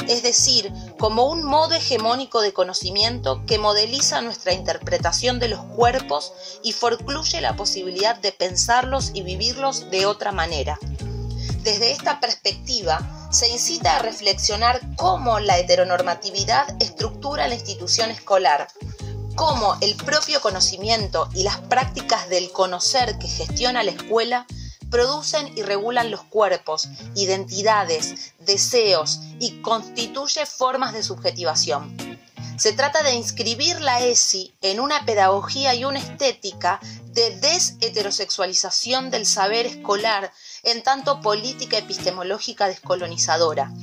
es 0.08 0.23
decir, 0.23 0.71
como 0.97 1.29
un 1.29 1.43
modo 1.43 1.75
hegemónico 1.75 2.41
de 2.41 2.53
conocimiento 2.53 3.45
que 3.45 3.60
modeliza 3.60 4.21
nuestra 4.21 4.53
interpretación 4.53 5.39
de 5.39 5.49
los 5.49 5.60
cuerpos 5.60 6.34
y 6.63 6.71
forcluye 6.71 7.41
la 7.41 7.55
posibilidad 7.55 8.15
de 8.17 8.31
pensarlos 8.31 9.12
y 9.13 9.21
vivirlos 9.21 9.89
de 9.91 10.05
otra 10.05 10.31
manera. 10.31 10.79
Desde 11.63 11.91
esta 11.91 12.19
perspectiva, 12.19 13.27
se 13.31 13.49
incita 13.49 13.95
a 13.95 13.99
reflexionar 13.99 14.79
cómo 14.95 15.39
la 15.39 15.58
heteronormatividad 15.58 16.75
estructura 16.79 17.47
la 17.47 17.55
institución 17.55 18.12
escolar, 18.12 18.67
cómo 19.36 19.78
el 19.82 19.95
propio 19.95 20.41
conocimiento 20.41 21.30
y 21.34 21.43
las 21.43 21.58
prácticas 21.58 22.30
del 22.30 22.52
conocer 22.52 23.17
que 23.19 23.28
gestiona 23.28 23.84
la 23.84 23.91
escuela 23.91 24.48
producen 24.89 25.58
y 25.58 25.62
regulan 25.62 26.10
los 26.10 26.24
cuerpos, 26.24 26.88
identidades, 27.15 28.34
deseos 28.39 29.19
y 29.39 29.62
constituye 29.62 30.45
formas 30.45 30.93
de 30.93 31.04
subjetivación. 31.04 31.95
Se 32.58 32.71
trata 32.71 33.04
de 33.04 33.13
inscribir 33.13 33.82
la 33.82 34.00
ESI 34.00 34.56
en 34.62 34.80
una 34.80 35.06
pedagogía 35.06 35.76
y 35.76 35.84
una 35.84 36.00
estética 36.00 36.80
de 37.08 37.38
desheterosexualización 37.38 39.10
del 39.10 39.26
saber 39.26 39.65
escolar 39.65 40.32
en 40.63 40.82
tanto 40.82 41.19
política 41.19 41.78
epistemológica 41.78 42.67
descolonizadora. 42.67 43.74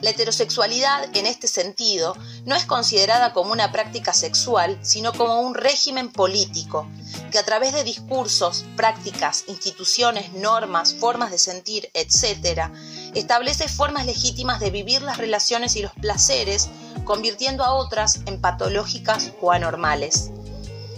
La 0.00 0.10
heterosexualidad, 0.10 1.04
en 1.16 1.26
este 1.26 1.48
sentido, 1.48 2.16
no 2.44 2.54
es 2.54 2.64
considerada 2.64 3.32
como 3.32 3.52
una 3.52 3.72
práctica 3.72 4.12
sexual, 4.12 4.78
sino 4.82 5.12
como 5.12 5.40
un 5.40 5.54
régimen 5.54 6.10
político, 6.10 6.88
que 7.30 7.38
a 7.38 7.44
través 7.44 7.72
de 7.72 7.84
discursos, 7.84 8.64
prácticas, 8.76 9.44
instituciones, 9.46 10.32
normas, 10.32 10.94
formas 10.94 11.30
de 11.30 11.38
sentir, 11.38 11.90
etc., 11.94 12.70
establece 13.14 13.68
formas 13.68 14.06
legítimas 14.06 14.60
de 14.60 14.70
vivir 14.70 15.02
las 15.02 15.18
relaciones 15.18 15.76
y 15.76 15.82
los 15.82 15.92
placeres, 15.92 16.68
convirtiendo 17.04 17.64
a 17.64 17.74
otras 17.74 18.20
en 18.26 18.40
patológicas 18.40 19.32
o 19.40 19.52
anormales. 19.52 20.30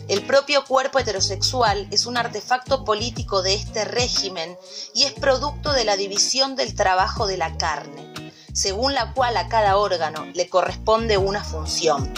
El 0.08 0.26
propio 0.26 0.64
cuerpo 0.64 0.98
heterosexual 0.98 1.86
es 1.90 2.06
un 2.06 2.16
artefacto 2.16 2.84
político 2.84 3.40
de 3.42 3.54
este 3.54 3.84
régimen 3.84 4.58
y 4.94 5.04
es 5.04 5.12
producto 5.12 5.72
de 5.72 5.84
la 5.84 5.96
división 5.96 6.56
del 6.56 6.74
trabajo 6.74 7.26
de 7.26 7.36
la 7.36 7.56
carne, 7.56 8.12
según 8.52 8.94
la 8.94 9.12
cual 9.12 9.36
a 9.36 9.48
cada 9.48 9.76
órgano 9.76 10.26
le 10.34 10.48
corresponde 10.48 11.18
una 11.18 11.42
función. 11.42 12.12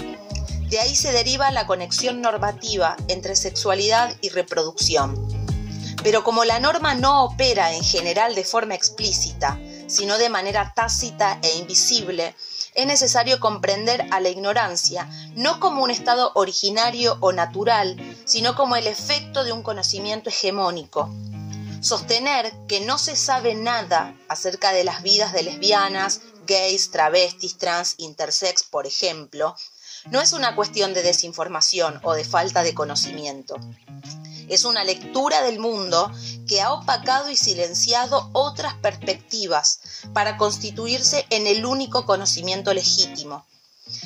De 0.68 0.80
ahí 0.80 0.96
se 0.96 1.12
deriva 1.12 1.50
la 1.50 1.66
conexión 1.66 2.20
normativa 2.20 2.96
entre 3.08 3.36
sexualidad 3.36 4.14
y 4.20 4.30
reproducción. 4.30 5.14
Pero 6.02 6.24
como 6.24 6.44
la 6.44 6.58
norma 6.58 6.94
no 6.94 7.24
opera 7.24 7.72
en 7.72 7.84
general 7.84 8.34
de 8.34 8.44
forma 8.44 8.74
explícita, 8.74 9.58
sino 9.86 10.18
de 10.18 10.28
manera 10.28 10.72
tácita 10.74 11.38
e 11.42 11.58
invisible, 11.58 12.34
es 12.74 12.86
necesario 12.86 13.38
comprender 13.38 14.04
a 14.10 14.20
la 14.20 14.28
ignorancia 14.28 15.08
no 15.36 15.60
como 15.60 15.82
un 15.82 15.90
estado 15.90 16.32
originario 16.34 17.16
o 17.20 17.32
natural, 17.32 17.96
sino 18.24 18.56
como 18.56 18.76
el 18.76 18.86
efecto 18.86 19.44
de 19.44 19.52
un 19.52 19.62
conocimiento 19.62 20.30
hegemónico. 20.30 21.08
Sostener 21.84 22.50
que 22.66 22.80
no 22.80 22.96
se 22.96 23.14
sabe 23.14 23.54
nada 23.54 24.16
acerca 24.30 24.72
de 24.72 24.84
las 24.84 25.02
vidas 25.02 25.34
de 25.34 25.42
lesbianas, 25.42 26.22
gays, 26.46 26.90
travestis, 26.90 27.58
trans, 27.58 27.96
intersex, 27.98 28.62
por 28.62 28.86
ejemplo, 28.86 29.54
no 30.06 30.22
es 30.22 30.32
una 30.32 30.56
cuestión 30.56 30.94
de 30.94 31.02
desinformación 31.02 32.00
o 32.02 32.14
de 32.14 32.24
falta 32.24 32.62
de 32.62 32.72
conocimiento. 32.72 33.56
Es 34.48 34.64
una 34.64 34.82
lectura 34.82 35.42
del 35.42 35.58
mundo 35.58 36.10
que 36.48 36.62
ha 36.62 36.72
opacado 36.72 37.28
y 37.28 37.36
silenciado 37.36 38.30
otras 38.32 38.72
perspectivas 38.76 39.80
para 40.14 40.38
constituirse 40.38 41.26
en 41.28 41.46
el 41.46 41.66
único 41.66 42.06
conocimiento 42.06 42.72
legítimo. 42.72 43.44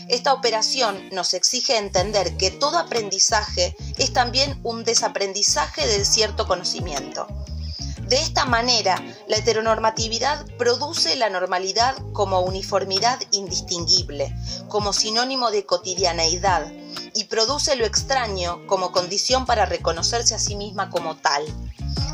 Esta 0.09 0.33
operación 0.35 1.11
nos 1.13 1.33
exige 1.33 1.77
entender 1.77 2.37
que 2.37 2.51
todo 2.51 2.77
aprendizaje 2.77 3.77
es 3.99 4.13
también 4.13 4.59
un 4.65 4.83
desaprendizaje 4.83 5.87
de 5.87 6.05
cierto 6.05 6.49
conocimiento. 6.49 7.29
De 8.09 8.17
esta 8.17 8.47
manera, 8.47 9.05
la 9.27 9.37
heteronormatividad 9.37 10.47
produce 10.57 11.15
la 11.17 11.29
normalidad 11.29 11.95
como 12.15 12.41
uniformidad 12.41 13.21
indistinguible, 13.33 14.35
como 14.69 14.95
sinónimo 14.95 15.51
de 15.51 15.67
cotidianeidad, 15.67 16.73
y 17.15 17.25
produce 17.25 17.77
lo 17.77 17.85
extraño 17.85 18.67
como 18.67 18.93
condición 18.93 19.45
para 19.45 19.67
reconocerse 19.67 20.35
a 20.35 20.39
sí 20.39 20.57
misma 20.57 20.89
como 20.89 21.19
tal. 21.19 21.45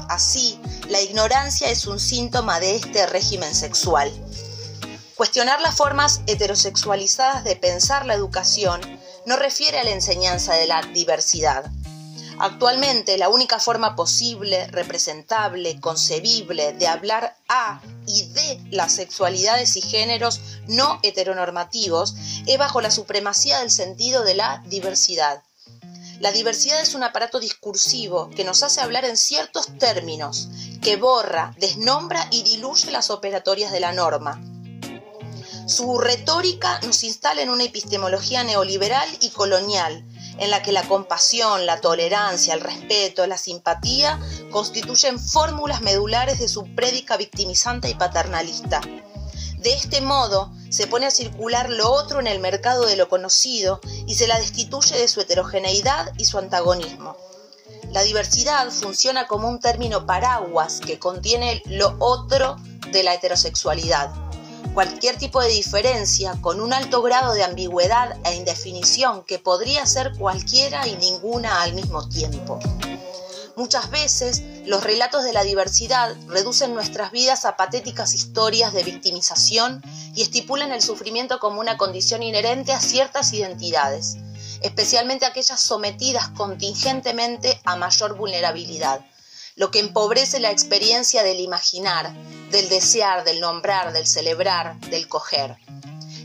Así, 0.09 0.59
la 0.89 1.01
ignorancia 1.01 1.71
es 1.71 1.87
un 1.87 2.01
síntoma 2.01 2.59
de 2.59 2.75
este 2.75 3.07
régimen 3.07 3.55
sexual. 3.55 4.11
Cuestionar 5.15 5.61
las 5.61 5.77
formas 5.77 6.23
heterosexualizadas 6.27 7.45
de 7.45 7.55
pensar 7.55 8.05
la 8.05 8.15
educación 8.15 8.81
no 9.27 9.37
refiere 9.37 9.79
a 9.79 9.85
la 9.85 9.91
enseñanza 9.91 10.55
de 10.55 10.67
la 10.67 10.83
diversidad. 10.93 11.71
Actualmente 12.39 13.17
la 13.17 13.29
única 13.29 13.61
forma 13.61 13.95
posible, 13.95 14.67
representable, 14.69 15.81
concebible 15.81 16.73
de 16.73 16.87
hablar 16.89 17.37
a 17.49 17.81
y 18.07 18.25
de 18.33 18.61
las 18.71 18.93
sexualidades 18.93 19.77
y 19.77 19.83
géneros 19.83 20.41
no 20.67 20.99
heteronormativos 21.03 22.15
es 22.47 22.59
bajo 22.59 22.81
la 22.81 22.91
supremacía 22.91 23.61
del 23.61 23.71
sentido 23.71 24.25
de 24.25 24.35
la 24.35 24.63
diversidad. 24.67 25.43
La 26.21 26.33
diversidad 26.33 26.81
es 26.81 26.95
un 26.95 27.03
aparato 27.03 27.39
discursivo 27.39 28.31
que 28.31 28.45
nos 28.45 28.63
hace 28.63 28.81
hablar 28.81 29.05
en 29.05 29.17
ciertos 29.17 29.67
términos, 29.79 30.49
que 30.83 30.97
borra, 30.97 31.55
desnombra 31.59 32.27
y 32.31 32.43
diluye 32.43 32.91
las 32.91 33.11
operatorias 33.11 33.73
de 33.73 33.81
la 33.81 33.93
norma. 33.93 34.41
Su 35.67 35.99
retórica 35.99 36.81
nos 36.81 37.05
instala 37.05 37.43
en 37.43 37.51
una 37.51 37.65
epistemología 37.65 38.45
neoliberal 38.45 39.09
y 39.21 39.31
colonial, 39.31 40.05
en 40.39 40.51
la 40.51 40.63
que 40.63 40.73
la 40.73 40.83
compasión, 40.83 41.67
la 41.67 41.81
tolerancia, 41.81 42.55
el 42.55 42.61
respeto, 42.61 43.27
la 43.27 43.39
simpatía 43.39 44.21
constituyen 44.51 45.19
fórmulas 45.19 45.81
medulares 45.81 46.39
de 46.39 46.49
su 46.49 46.75
prédica 46.75 47.17
victimizante 47.17 47.89
y 47.89 47.95
paternalista. 47.95 48.81
De 49.59 49.73
este 49.73 50.01
modo, 50.01 50.53
se 50.69 50.87
pone 50.87 51.07
a 51.07 51.11
circular 51.11 51.71
lo 51.71 51.91
otro 51.91 52.21
en 52.21 52.27
el 52.27 52.39
mercado 52.39 52.85
de 52.85 52.97
lo 52.97 53.09
conocido 53.09 53.81
y 54.07 54.15
se 54.17 54.27
la 54.27 54.39
destituye 54.39 54.99
de 54.99 55.09
su 55.09 55.21
heterogeneidad 55.21 56.13
y 56.19 56.27
su 56.27 56.39
antagonismo. 56.39 57.17
La 57.91 58.03
diversidad 58.03 58.71
funciona 58.71 59.27
como 59.27 59.49
un 59.49 59.61
término 59.61 60.05
paraguas 60.05 60.81
que 60.81 60.99
contiene 60.99 61.63
lo 61.67 61.97
otro 62.01 62.57
de 62.91 63.03
la 63.03 63.15
heterosexualidad 63.15 64.24
cualquier 64.75 65.17
tipo 65.17 65.41
de 65.41 65.49
diferencia 65.51 66.37
con 66.41 66.61
un 66.61 66.73
alto 66.73 67.01
grado 67.01 67.33
de 67.33 67.45
ambigüedad 67.45 68.19
e 68.25 68.35
indefinición 68.35 69.23
que 69.23 69.39
podría 69.39 69.87
ser 69.87 70.13
cualquiera 70.19 70.87
y 70.89 70.97
ninguna 70.97 71.63
al 71.63 71.75
mismo 71.75 72.09
tiempo. 72.09 72.59
Muchas 73.55 73.89
veces 73.91 74.43
los 74.67 74.83
relatos 74.83 75.23
de 75.23 75.33
la 75.33 75.45
diversidad 75.45 76.17
reducen 76.27 76.75
nuestras 76.75 77.13
vidas 77.13 77.45
a 77.45 77.57
patéticas 77.57 78.15
historias 78.15 78.73
de 78.73 78.83
victimización 78.83 79.81
y 80.17 80.23
estipulan 80.23 80.73
el 80.73 80.83
sufrimiento 80.83 81.39
como 81.39 81.61
una 81.61 81.77
condición 81.77 82.25
inherente 82.25 82.73
a 82.73 82.81
ciertas 82.81 83.33
identidades, 83.33 84.17
especialmente 84.61 85.25
aquellas 85.25 85.61
sometidas 85.61 86.31
contingentemente 86.31 87.61
a 87.65 87.77
mayor 87.77 88.17
vulnerabilidad 88.17 89.05
lo 89.57 89.71
que 89.71 89.79
empobrece 89.79 90.41
la 90.41 90.51
experiencia 90.51 91.23
del 91.23 91.41
imaginar, 91.41 92.13
del 92.51 92.69
desear, 92.69 93.25
del 93.25 93.41
nombrar, 93.41 93.93
del 93.93 94.07
celebrar, 94.07 94.79
del 94.81 95.09
coger. 95.09 95.57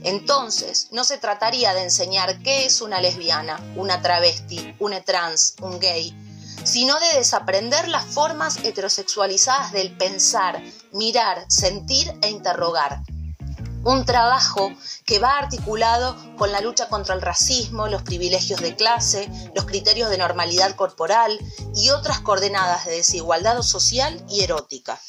Entonces, 0.04 0.88
no 0.92 1.04
se 1.04 1.18
trataría 1.18 1.74
de 1.74 1.84
enseñar 1.84 2.42
qué 2.42 2.66
es 2.66 2.82
una 2.82 3.02
lesbiana, 3.02 3.60
una 3.76 4.02
travesti, 4.02 4.76
una 4.80 5.02
trans, 5.02 5.56
un 5.62 5.80
gay, 5.80 6.16
sino 6.64 7.00
de 7.00 7.18
desaprender 7.18 7.88
las 7.88 8.06
formas 8.06 8.58
heterosexualizadas 8.64 9.72
del 9.72 9.96
pensar, 9.96 10.62
mirar, 10.92 11.46
sentir 11.50 12.14
e 12.22 12.30
interrogar, 12.30 13.02
un 13.84 14.06
trabajo 14.06 14.72
que 15.06 15.20
va 15.20 15.38
articulado 15.38 16.16
con 16.38 16.52
la 16.52 16.62
lucha 16.62 16.90
contra 16.90 17.16
el 17.16 17.22
racismo, 17.22 17.88
los 17.88 18.04
privilegios 18.04 18.62
de 18.62 18.76
clase, 18.76 19.30
los 19.56 19.66
criterios 19.66 20.10
de 20.10 20.18
normalidad 20.18 20.76
corporal 20.76 21.38
y 21.76 21.90
otras 21.90 22.20
coordenadas 22.20 22.86
de 22.86 22.98
desigualdad 22.98 23.62
social 23.62 24.24
y 24.30 24.44
erótica. 24.44 25.00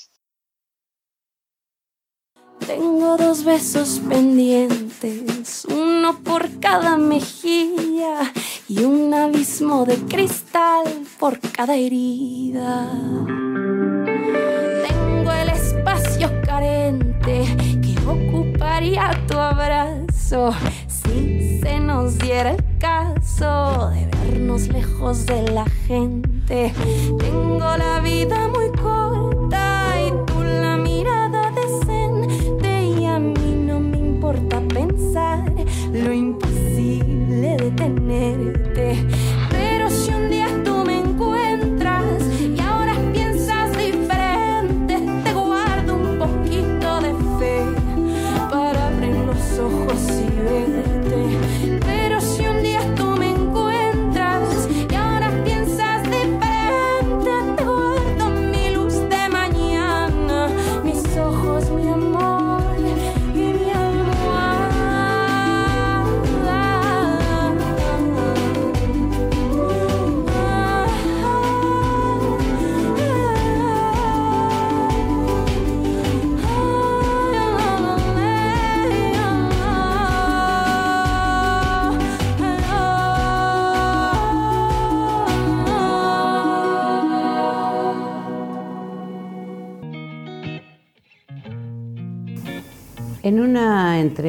Tengo 2.67 3.17
dos 3.17 3.43
besos 3.43 4.01
pendientes, 4.09 5.65
uno 5.65 6.23
por 6.23 6.61
cada 6.61 6.97
mejilla 6.97 8.33
y 8.69 8.85
un 8.85 9.13
abismo 9.13 9.85
de 9.85 9.97
cristal 10.07 10.85
por 11.19 11.41
cada 11.41 11.75
herida. 11.75 12.89
Tengo 14.87 15.33
el 15.33 15.49
espacio 15.49 16.31
carente 16.43 17.80
que 18.61 18.67
ocuparía 18.67 19.11
tu 19.27 19.39
abrazo 19.39 20.53
si 20.87 21.61
se 21.61 21.81
nos 21.81 22.19
diera 22.19 22.51
el 22.51 22.65
caso 22.79 23.91
de 23.91 24.07
vernos 24.07 24.69
lejos 24.69 25.27
de 25.27 25.51
la 25.51 25.65
gente. 25.87 26.73
Tengo 27.19 27.77
la 27.77 28.01
vida 28.01 28.49
muy 28.49 28.71
corta 28.81 29.95
y 30.07 30.11
tú 30.27 30.43
la 30.43 30.77
mirada 30.77 31.51
decente 31.53 32.85
y 32.85 33.07
a 33.07 33.19
mí 33.19 33.65
no 33.67 33.81
me 33.81 33.97
importa 33.97 34.61
pensar 34.61 35.51
lo 35.93 36.13
imposible 36.13 37.57
de 37.57 37.71
tenerte. 37.71 39.20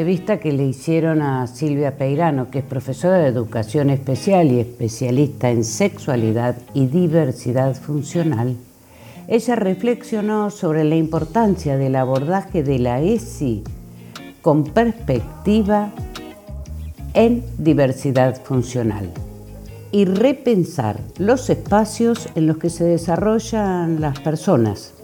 Entrevista 0.01 0.39
que 0.39 0.51
le 0.51 0.65
hicieron 0.65 1.21
a 1.21 1.45
Silvia 1.45 1.95
Peirano, 1.95 2.49
que 2.49 2.57
es 2.57 2.65
profesora 2.65 3.19
de 3.19 3.27
educación 3.27 3.91
especial 3.91 4.51
y 4.51 4.59
especialista 4.59 5.51
en 5.51 5.63
sexualidad 5.63 6.57
y 6.73 6.87
diversidad 6.87 7.75
funcional, 7.75 8.55
ella 9.27 9.55
reflexionó 9.55 10.49
sobre 10.49 10.85
la 10.85 10.95
importancia 10.95 11.77
del 11.77 11.95
abordaje 11.95 12.63
de 12.63 12.79
la 12.79 12.99
ESI 12.99 13.63
con 14.41 14.63
perspectiva 14.63 15.91
en 17.13 17.43
diversidad 17.59 18.41
funcional 18.43 19.11
y 19.91 20.05
repensar 20.05 20.99
los 21.19 21.47
espacios 21.51 22.27
en 22.33 22.47
los 22.47 22.57
que 22.57 22.71
se 22.71 22.85
desarrollan 22.85 24.01
las 24.01 24.19
personas. 24.19 24.95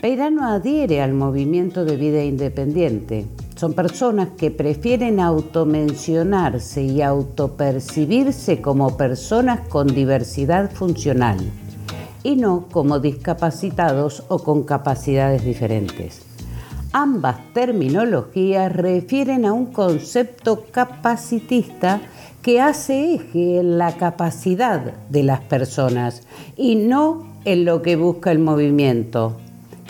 Peirano 0.00 0.46
adhiere 0.46 1.02
al 1.02 1.12
movimiento 1.12 1.84
de 1.84 1.96
vida 1.96 2.22
independiente. 2.22 3.26
Son 3.56 3.72
personas 3.72 4.30
que 4.36 4.50
prefieren 4.50 5.20
automencionarse 5.20 6.82
y 6.82 7.02
autopercibirse 7.02 8.60
como 8.60 8.96
personas 8.96 9.60
con 9.68 9.86
diversidad 9.86 10.72
funcional 10.72 11.38
y 12.24 12.36
no 12.36 12.66
como 12.72 12.98
discapacitados 12.98 14.24
o 14.28 14.40
con 14.40 14.64
capacidades 14.64 15.44
diferentes. 15.44 16.22
Ambas 16.92 17.36
terminologías 17.52 18.72
refieren 18.72 19.44
a 19.44 19.52
un 19.52 19.66
concepto 19.66 20.64
capacitista 20.70 22.00
que 22.42 22.60
hace 22.60 23.14
eje 23.14 23.58
en 23.60 23.78
la 23.78 23.96
capacidad 23.96 24.80
de 25.08 25.22
las 25.22 25.40
personas 25.40 26.22
y 26.56 26.76
no 26.76 27.26
en 27.44 27.64
lo 27.64 27.82
que 27.82 27.96
busca 27.96 28.30
el 28.30 28.38
movimiento, 28.38 29.36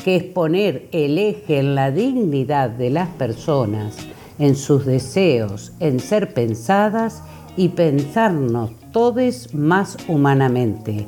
que 0.03 0.17
es 0.17 0.25
poner 0.25 0.89
el 0.93 1.19
eje 1.19 1.59
en 1.59 1.75
la 1.75 1.91
dignidad 1.91 2.71
de 2.71 2.91
las 2.91 3.09
personas, 3.11 3.97
en 4.39 4.57
sus 4.57 4.85
deseos, 4.85 5.73
en 5.81 6.01
ser 6.01 6.35
pensadas 6.35 7.23
y 7.57 7.69
pensarnos 7.69 8.71
todos 8.93 9.55
más 9.55 9.97
humanamente. 10.09 11.07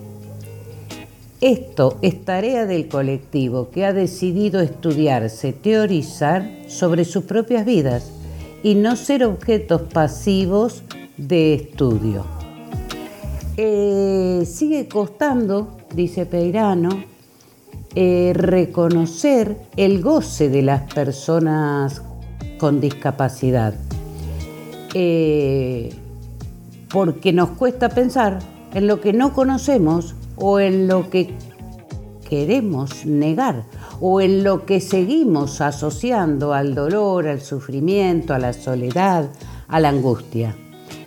Esto 1.41 1.99
es 2.01 2.25
tarea 2.25 2.65
del 2.65 2.89
colectivo 2.89 3.71
que 3.71 3.85
ha 3.85 3.93
decidido 3.93 4.61
estudiarse, 4.61 5.53
teorizar 5.53 6.49
sobre 6.67 7.05
sus 7.05 7.25
propias 7.25 7.67
vidas 7.67 8.11
y 8.63 8.75
no 8.75 8.97
ser 8.97 9.25
objetos 9.25 9.83
pasivos 9.83 10.83
de 11.19 11.55
estudio. 11.55 12.25
Eh, 13.59 14.45
sigue 14.47 14.89
costando, 14.89 15.77
dice 15.95 16.27
Peirano, 16.27 17.05
eh, 17.97 18.33
reconocer 18.35 19.57
el 19.77 20.03
goce 20.03 20.51
de 20.51 20.61
las 20.61 20.83
personas 20.93 22.03
con 22.59 22.81
discapacidad, 22.81 23.75
Eh, 24.99 25.91
porque 26.91 27.33
nos 27.33 27.51
cuesta 27.51 27.89
pensar 27.89 28.39
en 28.73 28.87
lo 28.87 29.01
que 29.01 29.13
no 29.13 29.33
conocemos 29.33 30.15
o 30.37 30.61
en 30.61 30.89
lo 30.89 31.11
que 31.11 31.35
queremos 32.29 33.05
negar 33.05 33.65
o 34.01 34.21
en 34.21 34.45
lo 34.45 34.65
que 34.65 34.81
seguimos 34.81 35.61
asociando 35.61 36.53
al 36.53 36.75
dolor, 36.75 37.29
al 37.29 37.41
sufrimiento, 37.41 38.35
a 38.35 38.39
la 38.39 38.53
soledad, 38.53 39.31
a 39.69 39.81
la 39.81 39.89
angustia. 39.89 40.55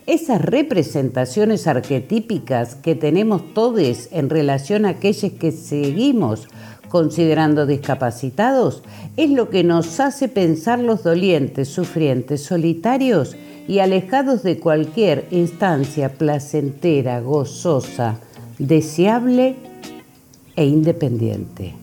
Esas 0.06 0.42
representaciones 0.42 1.68
arquetípicas 1.68 2.76
que 2.76 2.96
tenemos 2.96 3.54
todos 3.54 4.10
en 4.12 4.30
relación 4.30 4.86
a 4.86 4.90
aquellos 4.90 5.34
que 5.34 5.52
seguimos 5.52 6.48
considerando 6.90 7.66
discapacitados 7.66 8.84
es 9.16 9.30
lo 9.30 9.50
que 9.50 9.64
nos 9.64 10.00
hace 10.00 10.28
pensar 10.28 10.80
los 10.80 11.04
dolientes, 11.04 11.70
sufrientes, 11.70 12.44
solitarios 12.44 13.36
y 13.68 13.80
alejados 13.80 14.44
de 14.44 14.60
cualquier 14.60 15.28
instancia 15.32 16.10
placentera, 16.10 17.22
gozosa, 17.22 18.20
deseable 18.58 19.56
e 20.56 20.66
independiente. 20.66 21.76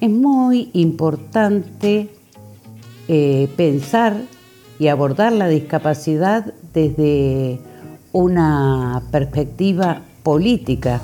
Es 0.00 0.10
muy 0.10 0.70
importante 0.72 2.08
eh, 3.08 3.48
pensar 3.56 4.16
y 4.78 4.88
abordar 4.88 5.32
la 5.32 5.48
discapacidad 5.48 6.54
desde 6.72 7.58
una 8.12 9.02
perspectiva 9.10 10.02
política, 10.22 11.00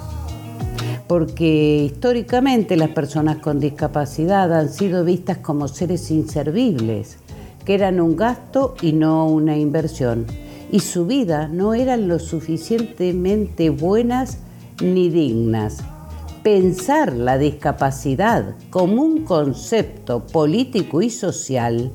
porque 1.07 1.85
históricamente 1.85 2.77
las 2.77 2.91
personas 2.91 3.39
con 3.39 3.61
discapacidad 3.61 4.53
han 4.53 4.71
sido 4.71 5.05
vistas 5.05 5.39
como 5.39 5.69
seres 5.69 6.11
inservibles, 6.11 7.19
que 7.65 7.75
eran 7.75 8.01
un 8.01 8.17
gasto 8.17 8.75
y 8.81 8.93
no 8.93 9.27
una 9.27 9.57
inversión, 9.57 10.27
y 10.71 10.81
su 10.81 11.07
vida 11.07 11.49
no 11.49 11.75
eran 11.75 12.09
lo 12.09 12.19
suficientemente 12.19 13.71
buenas 13.71 14.39
ni 14.83 15.09
dignas. 15.09 15.79
Pensar 16.43 17.15
la 17.15 17.39
discapacidad 17.39 18.55
como 18.71 19.03
un 19.03 19.25
concepto 19.25 20.27
político 20.27 21.01
y 21.01 21.11
social 21.11 21.91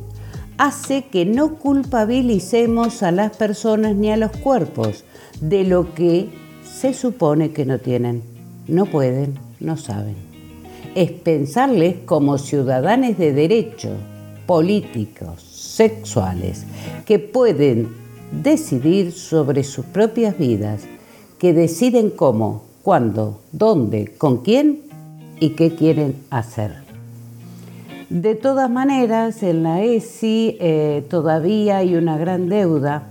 hace 0.57 1.05
que 1.05 1.25
no 1.25 1.55
culpabilicemos 1.55 3.03
a 3.03 3.11
las 3.11 3.35
personas 3.37 3.95
ni 3.95 4.11
a 4.11 4.17
los 4.17 4.31
cuerpos 4.31 5.03
de 5.39 5.63
lo 5.63 5.93
que 5.93 6.29
se 6.63 6.93
supone 6.93 7.51
que 7.51 7.65
no 7.65 7.79
tienen, 7.79 8.23
no 8.69 8.85
pueden, 8.85 9.39
no 9.59 9.77
saben. 9.77 10.15
Es 10.95 11.11
pensarles 11.11 11.97
como 12.05 12.37
ciudadanos 12.37 13.17
de 13.17 13.33
derecho, 13.33 13.89
políticos, 14.45 15.41
sexuales, 15.41 16.65
que 17.05 17.19
pueden 17.19 17.89
decidir 18.31 19.11
sobre 19.11 19.63
sus 19.63 19.85
propias 19.85 20.37
vidas, 20.37 20.83
que 21.37 21.53
deciden 21.53 22.09
cómo, 22.09 22.63
cuándo, 22.83 23.39
dónde, 23.51 24.13
con 24.17 24.37
quién 24.43 24.81
y 25.39 25.51
qué 25.51 25.75
quieren 25.75 26.15
hacer. 26.29 26.89
De 28.09 28.33
todas 28.33 28.69
maneras, 28.69 29.43
en 29.43 29.63
la 29.63 29.83
ESI 29.83 30.57
eh, 30.59 31.05
todavía 31.09 31.77
hay 31.77 31.95
una 31.95 32.17
gran 32.17 32.49
deuda 32.49 33.07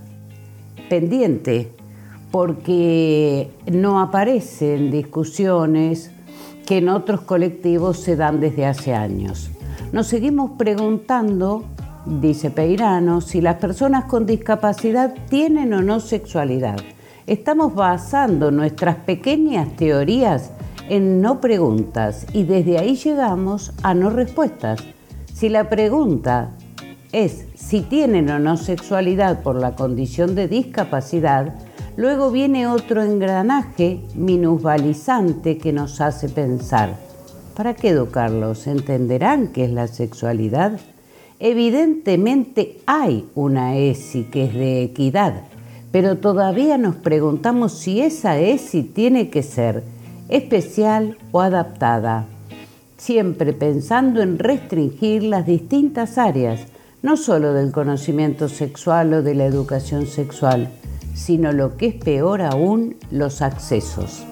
pendiente 0.89 1.69
porque 2.31 3.51
no 3.71 3.99
aparecen 3.99 4.91
discusiones 4.91 6.11
que 6.65 6.77
en 6.77 6.89
otros 6.89 7.21
colectivos 7.21 7.97
se 7.97 8.15
dan 8.15 8.39
desde 8.39 8.65
hace 8.65 8.93
años. 8.93 9.49
Nos 9.91 10.07
seguimos 10.07 10.51
preguntando, 10.51 11.63
dice 12.05 12.51
Peirano, 12.51 13.21
si 13.21 13.41
las 13.41 13.55
personas 13.55 14.05
con 14.05 14.27
discapacidad 14.27 15.15
tienen 15.29 15.73
o 15.73 15.81
no 15.81 15.99
sexualidad. 15.99 16.77
Estamos 17.25 17.73
basando 17.73 18.51
nuestras 18.51 18.97
pequeñas 18.97 19.75
teorías 19.75 20.51
en 20.89 21.21
no 21.21 21.41
preguntas 21.41 22.25
y 22.33 22.43
desde 22.43 22.77
ahí 22.77 22.95
llegamos 22.95 23.73
a 23.81 23.93
no 23.93 24.09
respuestas. 24.09 24.79
Si 25.33 25.49
la 25.49 25.69
pregunta 25.69 26.51
es 27.11 27.45
si 27.55 27.81
tienen 27.81 28.29
o 28.29 28.39
no 28.39 28.57
sexualidad 28.57 29.41
por 29.41 29.55
la 29.55 29.75
condición 29.75 30.35
de 30.35 30.47
discapacidad, 30.47 31.55
luego 31.99 32.31
viene 32.31 32.65
otro 32.65 33.03
engranaje 33.03 33.99
minusvalizante 34.15 35.57
que 35.57 35.73
nos 35.73 35.99
hace 35.99 36.29
pensar, 36.29 36.95
¿para 37.57 37.73
qué 37.73 37.89
educarlos? 37.89 38.67
¿Entenderán 38.67 39.49
qué 39.49 39.65
es 39.65 39.71
la 39.71 39.87
sexualidad? 39.87 40.79
Evidentemente 41.41 42.77
hay 42.85 43.27
una 43.35 43.75
ESI 43.75 44.23
que 44.31 44.45
es 44.45 44.53
de 44.53 44.83
equidad, 44.83 45.41
pero 45.91 46.19
todavía 46.19 46.77
nos 46.77 46.95
preguntamos 46.95 47.73
si 47.73 47.99
esa 47.99 48.39
ESI 48.39 48.83
tiene 48.83 49.29
que 49.29 49.43
ser 49.43 49.83
especial 50.29 51.17
o 51.33 51.41
adaptada, 51.41 52.27
siempre 52.95 53.51
pensando 53.51 54.21
en 54.21 54.39
restringir 54.39 55.23
las 55.23 55.45
distintas 55.45 56.17
áreas, 56.17 56.61
no 57.01 57.17
solo 57.17 57.51
del 57.51 57.73
conocimiento 57.73 58.47
sexual 58.47 59.15
o 59.15 59.21
de 59.21 59.35
la 59.35 59.45
educación 59.45 60.07
sexual, 60.07 60.69
sino 61.19 61.51
lo 61.51 61.75
que 61.75 61.87
es 61.87 61.95
peor 61.95 62.41
aún, 62.41 62.95
los 63.11 63.41
accesos. 63.41 64.23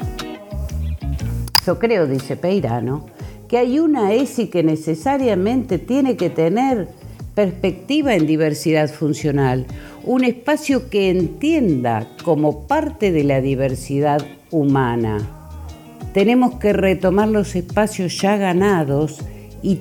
Yo 1.65 1.80
creo, 1.80 2.08
dice 2.08 2.38
Peirano, 2.38 3.06
que 3.50 3.58
hay 3.58 3.80
una 3.80 4.13
ESI 4.13 4.47
que 4.47 4.63
necesariamente 4.63 5.80
tiene 5.80 6.15
que 6.15 6.30
tener 6.30 6.88
perspectiva 7.36 8.15
en 8.15 8.26
diversidad 8.26 8.89
funcional, 8.89 9.65
un 10.06 10.23
espacio 10.23 10.89
que 10.89 11.10
entienda 11.10 12.08
como 12.23 12.67
parte 12.67 13.12
de 13.12 13.26
la 13.26 13.41
diversidad 13.41 14.26
humana. 14.50 15.17
Tenemos 16.13 16.56
que 16.56 16.71
retomar 16.71 17.28
los 17.28 17.56
espacios 17.56 18.17
ya 18.21 18.38
ganados 18.38 19.19
y 19.62 19.80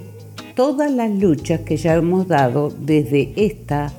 todas 0.56 0.90
las 0.90 1.10
luchas 1.10 1.60
que 1.60 1.76
ya 1.76 1.94
hemos 1.94 2.26
dado 2.26 2.70
desde 2.70 3.32
esta 3.36 3.92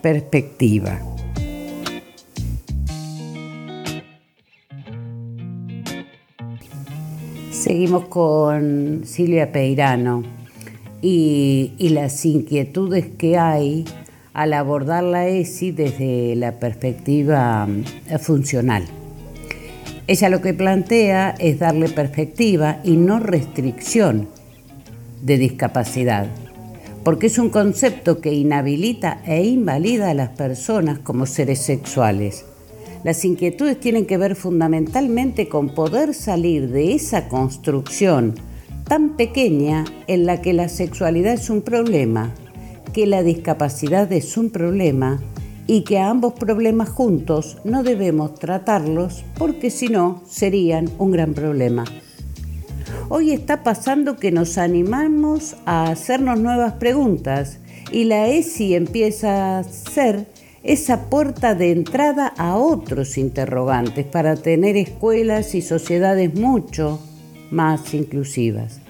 perspectiva. 0.00 1.13
Seguimos 7.64 8.08
con 8.08 9.04
Silvia 9.06 9.50
Peirano 9.50 10.22
y, 11.00 11.72
las 11.78 12.26
inquietudes 12.26 13.06
que 13.06 13.38
hay 13.38 13.86
al 14.34 14.52
abordar 14.52 15.02
la 15.02 15.28
ESI 15.28 15.70
desde 15.70 16.36
la 16.36 16.60
perspectiva 16.60 17.66
mm, 17.66 18.18
funcional. 18.18 18.84
Ella 20.06 20.28
lo 20.28 20.42
que 20.42 20.52
plantea 20.52 21.34
es 21.38 21.58
darle 21.58 21.88
perspectiva 21.88 22.80
y 22.84 22.98
no 22.98 23.18
restricción 23.18 24.28
de 25.22 25.38
discapacidad, 25.38 26.26
porque 27.02 27.28
es 27.28 27.38
un 27.38 27.48
concepto 27.48 28.20
que 28.20 28.34
inhabilita 28.34 29.22
e 29.24 29.42
invalida 29.42 30.10
a 30.10 30.14
las 30.14 30.28
personas 30.28 30.98
como 30.98 31.24
seres 31.24 31.60
sexuales. 31.60 32.44
Las 33.04 33.22
inquietudes 33.26 33.78
tienen 33.78 34.06
que 34.06 34.16
ver 34.16 34.34
fundamentalmente 34.34 35.46
con 35.46 35.74
poder 35.74 36.14
salir 36.14 36.70
de 36.70 36.94
esa 36.94 37.28
construcción 37.28 38.34
tan 38.88 39.16
pequeña 39.16 39.84
en 40.06 40.24
la 40.24 40.40
que 40.40 40.54
la 40.54 40.70
sexualidad 40.70 41.34
es 41.34 41.50
un 41.50 41.60
problema, 41.60 42.32
que 42.94 43.06
la 43.06 43.22
discapacidad 43.22 44.10
es 44.10 44.38
un 44.38 44.48
problema 44.48 45.20
y 45.66 45.84
que 45.84 45.98
a 45.98 46.08
ambos 46.08 46.32
problemas 46.32 46.88
juntos 46.88 47.58
no 47.62 47.82
debemos 47.82 48.34
tratarlos 48.36 49.22
porque 49.36 49.70
si 49.70 49.88
no 49.88 50.22
serían 50.26 50.90
un 50.98 51.10
gran 51.10 51.34
problema. 51.34 51.84
Hoy 53.10 53.32
está 53.32 53.62
pasando 53.62 54.16
que 54.16 54.32
nos 54.32 54.56
animamos 54.56 55.56
a 55.66 55.90
hacernos 55.90 56.40
nuevas 56.40 56.74
preguntas 56.74 57.58
y 57.92 58.04
la 58.04 58.28
ESI 58.28 58.74
empieza 58.74 59.58
a 59.58 59.64
ser 59.64 60.26
esa 60.64 61.10
puerta 61.10 61.54
de 61.54 61.72
entrada 61.72 62.26
a 62.26 62.56
otros 62.56 63.18
interrogantes 63.18 64.06
para 64.06 64.34
tener 64.34 64.78
escuelas 64.78 65.54
y 65.54 65.60
sociedades 65.60 66.34
mucho 66.34 67.00
más 67.50 67.92
inclusivas. 67.92 68.80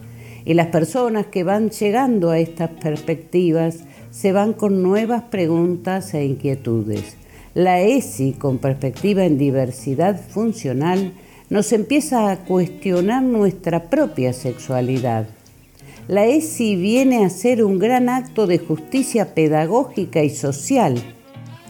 Y 0.45 0.55
las 0.55 0.69
personas 0.69 1.27
que 1.27 1.43
van 1.43 1.71
llegando 1.71 2.31
a 2.31 2.39
estas 2.39 2.71
perspectivas 2.71 3.81
se 4.13 4.31
van 4.31 4.53
con 4.53 4.85
nuevas 4.85 5.25
preguntas 5.25 6.15
e 6.15 6.25
inquietudes. 6.25 7.17
La 7.55 7.81
ESI, 7.81 8.35
con 8.35 8.59
perspectiva 8.59 9.25
en 9.25 9.37
diversidad 9.37 10.21
funcional, 10.21 11.13
nos 11.51 11.73
empieza 11.73 12.31
a 12.31 12.45
cuestionar 12.45 13.25
nuestra 13.25 13.91
propia 13.91 14.33
sexualidad. 14.33 15.27
La 16.07 16.25
ESI 16.27 16.77
viene 16.77 17.25
a 17.25 17.31
ser 17.31 17.65
un 17.65 17.81
gran 17.81 18.09
acto 18.09 18.47
de 18.47 18.59
justicia 18.59 19.35
pedagógica 19.35 20.23
y 20.23 20.31
social 20.31 21.03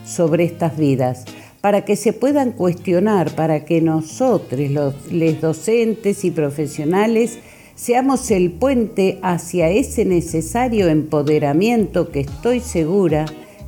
sobre 0.05 0.43
estas 0.45 0.77
vidas, 0.77 1.25
para 1.61 1.83
que 1.83 1.95
se 1.95 2.13
puedan 2.13 2.51
cuestionar, 2.51 3.33
para 3.35 3.65
que 3.65 3.81
nosotros, 3.81 4.69
los, 4.69 5.41
docentes 5.41 6.23
y 6.23 6.31
profesionales, 6.31 7.39
seamos 7.75 8.29
el 8.31 8.51
puente 8.51 9.19
hacia 9.21 9.69
ese 9.69 10.05
necesario 10.05 10.87
empoderamiento 10.87 12.11
que 12.11 12.21
estoy 12.21 12.59
segura 12.59 13.25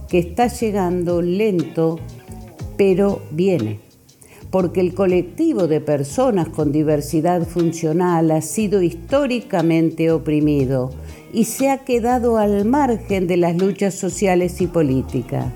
que 0.07 0.19
está 0.19 0.47
llegando 0.47 1.21
lento, 1.21 1.99
pero 2.77 3.21
viene 3.31 3.87
porque 4.51 4.79
el 4.79 4.93
colectivo 4.93 5.67
de 5.67 5.81
personas 5.81 6.49
con 6.49 6.71
diversidad 6.71 7.45
funcional 7.45 8.31
ha 8.31 8.41
sido 8.41 8.81
históricamente 8.81 10.11
oprimido 10.11 10.91
y 11.33 11.45
se 11.45 11.69
ha 11.69 11.79
quedado 11.79 12.37
al 12.37 12.65
margen 12.65 13.27
de 13.27 13.37
las 13.37 13.57
luchas 13.57 13.93
sociales 13.93 14.61
y 14.61 14.67
políticas. 14.67 15.53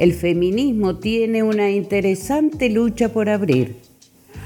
El 0.00 0.14
feminismo 0.14 0.96
tiene 0.96 1.42
una 1.42 1.70
interesante 1.70 2.70
lucha 2.70 3.10
por 3.10 3.28
abrir. 3.28 3.76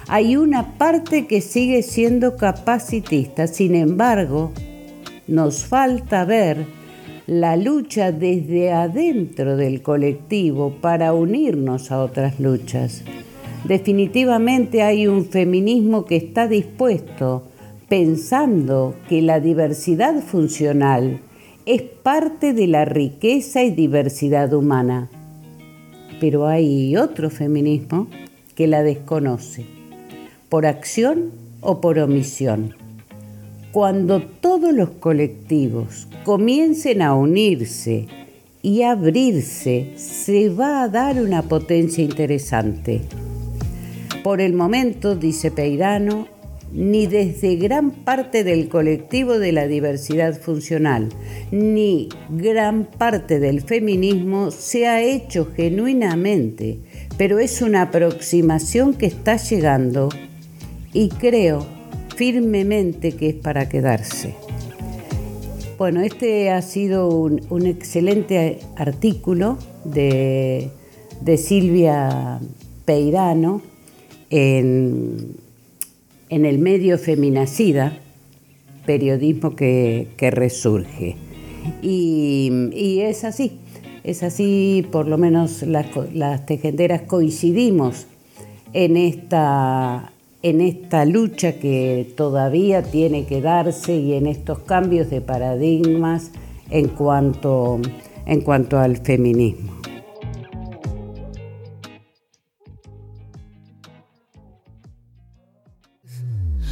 Hay 0.08 0.34
una 0.34 0.76
parte 0.78 1.28
que 1.28 1.40
sigue 1.40 1.84
siendo 1.84 2.36
capacitista, 2.36 3.46
sin 3.46 3.76
embargo, 3.76 4.50
nos 5.28 5.64
falta 5.64 6.24
ver 6.24 6.66
la 7.28 7.56
lucha 7.56 8.10
desde 8.10 8.72
adentro 8.72 9.56
del 9.56 9.80
colectivo 9.80 10.74
para 10.80 11.12
unirnos 11.12 11.92
a 11.92 12.02
otras 12.02 12.40
luchas. 12.40 13.04
Definitivamente 13.62 14.82
hay 14.82 15.06
un 15.06 15.24
feminismo 15.24 16.04
que 16.04 16.16
está 16.16 16.48
dispuesto, 16.48 17.44
pensando 17.88 18.96
que 19.08 19.22
la 19.22 19.38
diversidad 19.38 20.20
funcional 20.20 21.20
es 21.64 21.82
parte 21.82 22.54
de 22.54 22.66
la 22.66 22.84
riqueza 22.84 23.62
y 23.62 23.70
diversidad 23.70 24.52
humana. 24.52 25.10
Pero 26.24 26.46
hay 26.46 26.96
otro 26.96 27.28
feminismo 27.28 28.08
que 28.54 28.66
la 28.66 28.82
desconoce, 28.82 29.66
por 30.48 30.64
acción 30.64 31.32
o 31.60 31.82
por 31.82 31.98
omisión. 31.98 32.74
Cuando 33.72 34.22
todos 34.22 34.72
los 34.72 34.88
colectivos 34.88 36.08
comiencen 36.24 37.02
a 37.02 37.14
unirse 37.14 38.06
y 38.62 38.80
abrirse, 38.84 39.92
se 39.96 40.48
va 40.48 40.84
a 40.84 40.88
dar 40.88 41.20
una 41.20 41.42
potencia 41.42 42.02
interesante. 42.02 43.02
Por 44.22 44.40
el 44.40 44.54
momento, 44.54 45.16
dice 45.16 45.50
Peirano, 45.50 46.26
ni 46.74 47.06
desde 47.06 47.54
gran 47.54 47.92
parte 47.92 48.42
del 48.42 48.68
colectivo 48.68 49.38
de 49.38 49.52
la 49.52 49.68
diversidad 49.68 50.38
funcional, 50.38 51.08
ni 51.52 52.08
gran 52.28 52.84
parte 52.84 53.38
del 53.38 53.62
feminismo 53.62 54.50
se 54.50 54.88
ha 54.88 55.00
hecho 55.00 55.46
genuinamente, 55.54 56.80
pero 57.16 57.38
es 57.38 57.62
una 57.62 57.82
aproximación 57.82 58.94
que 58.94 59.06
está 59.06 59.36
llegando 59.36 60.08
y 60.92 61.10
creo 61.10 61.64
firmemente 62.16 63.12
que 63.12 63.28
es 63.28 63.34
para 63.36 63.68
quedarse. 63.68 64.34
Bueno, 65.78 66.02
este 66.02 66.50
ha 66.50 66.62
sido 66.62 67.08
un, 67.08 67.66
excelente 67.66 68.58
artículo 68.76 69.58
de, 69.84 70.70
de 71.20 71.36
Silvia 71.36 72.40
Peirano 72.84 73.62
en, 74.30 75.43
el 76.30 76.58
medio 76.58 76.98
feminacida, 76.98 77.98
periodismo 78.86 79.56
que, 79.56 80.08
resurge. 80.18 81.16
Y, 81.82 83.00
es 83.00 83.24
así, 83.24 83.58
es 84.02 84.22
así, 84.22 84.86
por 84.90 85.08
lo 85.08 85.18
menos 85.18 85.62
las, 85.62 85.86
las 86.12 86.46
tejenderas 86.46 87.02
coincidimos 87.02 88.06
en 88.72 88.96
esta, 88.96 90.12
en 90.42 90.60
esta 90.60 91.04
lucha 91.06 91.52
que 91.58 92.12
todavía 92.16 92.82
tiene 92.82 93.24
que 93.24 93.40
darse 93.40 93.96
y 93.96 94.14
en 94.14 94.26
estos 94.26 94.58
cambios 94.60 95.08
de 95.08 95.20
paradigmas 95.20 96.30
en 96.70 96.88
cuanto, 96.88 97.80
en 98.26 98.40
cuanto 98.40 98.78
al 98.78 98.98
feminismo. 98.98 99.83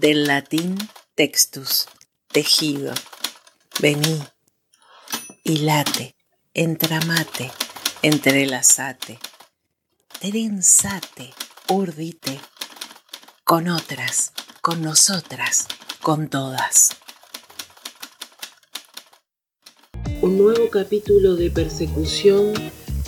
Del 0.00 0.26
latín 0.26 0.76
textus, 1.14 1.86
tejido. 2.28 2.92
Vení, 3.80 4.22
hilate, 5.42 6.14
entramate, 6.52 7.50
entrelazate, 8.02 9.18
trenzate, 10.20 11.32
urdite, 11.68 12.38
con 13.44 13.68
otras, 13.68 14.32
con 14.60 14.82
nosotras, 14.82 15.66
con 16.02 16.28
todas. 16.28 16.90
Un 20.20 20.36
nuevo 20.36 20.68
capítulo 20.68 21.36
de 21.36 21.50
persecución 21.50 22.52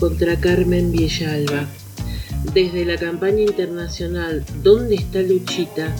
contra 0.00 0.40
Carmen 0.40 0.90
Villalba. 0.90 1.66
Desde 2.54 2.86
la 2.86 2.96
campaña 2.96 3.42
internacional 3.42 4.42
¿Dónde 4.62 4.94
está 4.94 5.20
Luchita? 5.20 5.94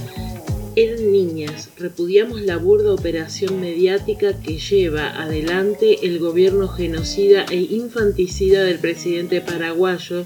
Eran 0.80 1.10
niñas, 1.10 1.70
repudiamos 1.76 2.40
la 2.42 2.56
burda 2.56 2.94
operación 2.94 3.60
mediática 3.60 4.40
que 4.40 4.60
lleva 4.60 5.20
adelante 5.20 6.06
el 6.06 6.20
gobierno 6.20 6.68
genocida 6.68 7.44
e 7.50 7.56
infanticida 7.56 8.62
del 8.62 8.78
presidente 8.78 9.40
paraguayo 9.40 10.24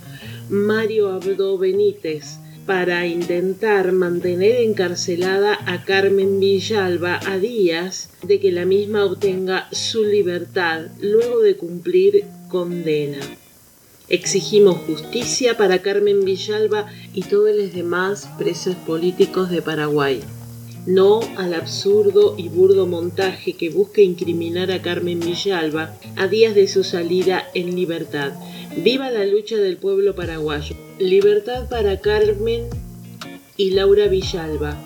Mario 0.50 1.08
Abdo 1.08 1.56
Benítez 1.56 2.36
para 2.66 3.06
intentar 3.06 3.92
mantener 3.92 4.56
encarcelada 4.56 5.58
a 5.64 5.86
Carmen 5.86 6.38
Villalba 6.38 7.18
a 7.24 7.38
días 7.38 8.10
de 8.22 8.38
que 8.38 8.52
la 8.52 8.66
misma 8.66 9.06
obtenga 9.06 9.70
su 9.72 10.04
libertad 10.04 10.88
luego 11.00 11.40
de 11.40 11.56
cumplir 11.56 12.26
condena. 12.50 13.20
Exigimos 14.10 14.76
justicia 14.82 15.56
para 15.56 15.80
Carmen 15.80 16.26
Villalba 16.26 16.88
y 17.14 17.22
todos 17.22 17.56
los 17.56 17.72
demás 17.72 18.28
presos 18.36 18.74
políticos 18.74 19.48
de 19.48 19.62
Paraguay. 19.62 20.20
No 20.86 21.20
al 21.36 21.54
absurdo 21.54 22.34
y 22.36 22.48
burdo 22.48 22.88
montaje 22.88 23.52
que 23.52 23.70
busca 23.70 24.00
incriminar 24.00 24.72
a 24.72 24.82
Carmen 24.82 25.20
Villalba 25.20 25.94
a 26.16 26.26
días 26.26 26.56
de 26.56 26.66
su 26.66 26.82
salida 26.82 27.48
en 27.54 27.76
libertad. 27.76 28.32
Viva 28.78 29.08
la 29.10 29.24
lucha 29.24 29.56
del 29.58 29.76
pueblo 29.76 30.16
paraguayo. 30.16 30.74
Libertad 30.98 31.68
para 31.68 32.00
Carmen 32.00 32.64
y 33.56 33.70
Laura 33.70 34.08
Villalba. 34.08 34.76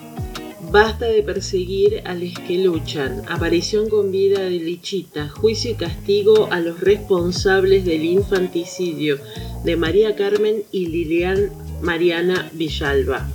Basta 0.70 1.06
de 1.06 1.22
perseguir 1.22 2.02
a 2.04 2.14
los 2.14 2.34
que 2.46 2.58
luchan. 2.58 3.22
Aparición 3.28 3.88
con 3.88 4.10
vida 4.10 4.40
de 4.40 4.50
Lichita. 4.50 5.30
Juicio 5.30 5.70
y 5.70 5.74
castigo 5.74 6.48
a 6.50 6.60
los 6.60 6.80
responsables 6.80 7.86
del 7.86 8.04
infanticidio 8.04 9.18
de 9.64 9.76
María 9.76 10.14
Carmen 10.14 10.62
y 10.72 10.88
Lilian 10.88 11.50
Mariana 11.80 12.50
Villalba. 12.52 13.26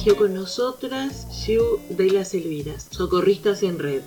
Con 0.00 0.34
nosotras 0.34 1.26
Xiu 1.30 1.78
de 1.90 2.10
las 2.10 2.32
Elviras, 2.32 2.88
socorristas 2.90 3.62
en 3.62 3.78
red. 3.78 4.02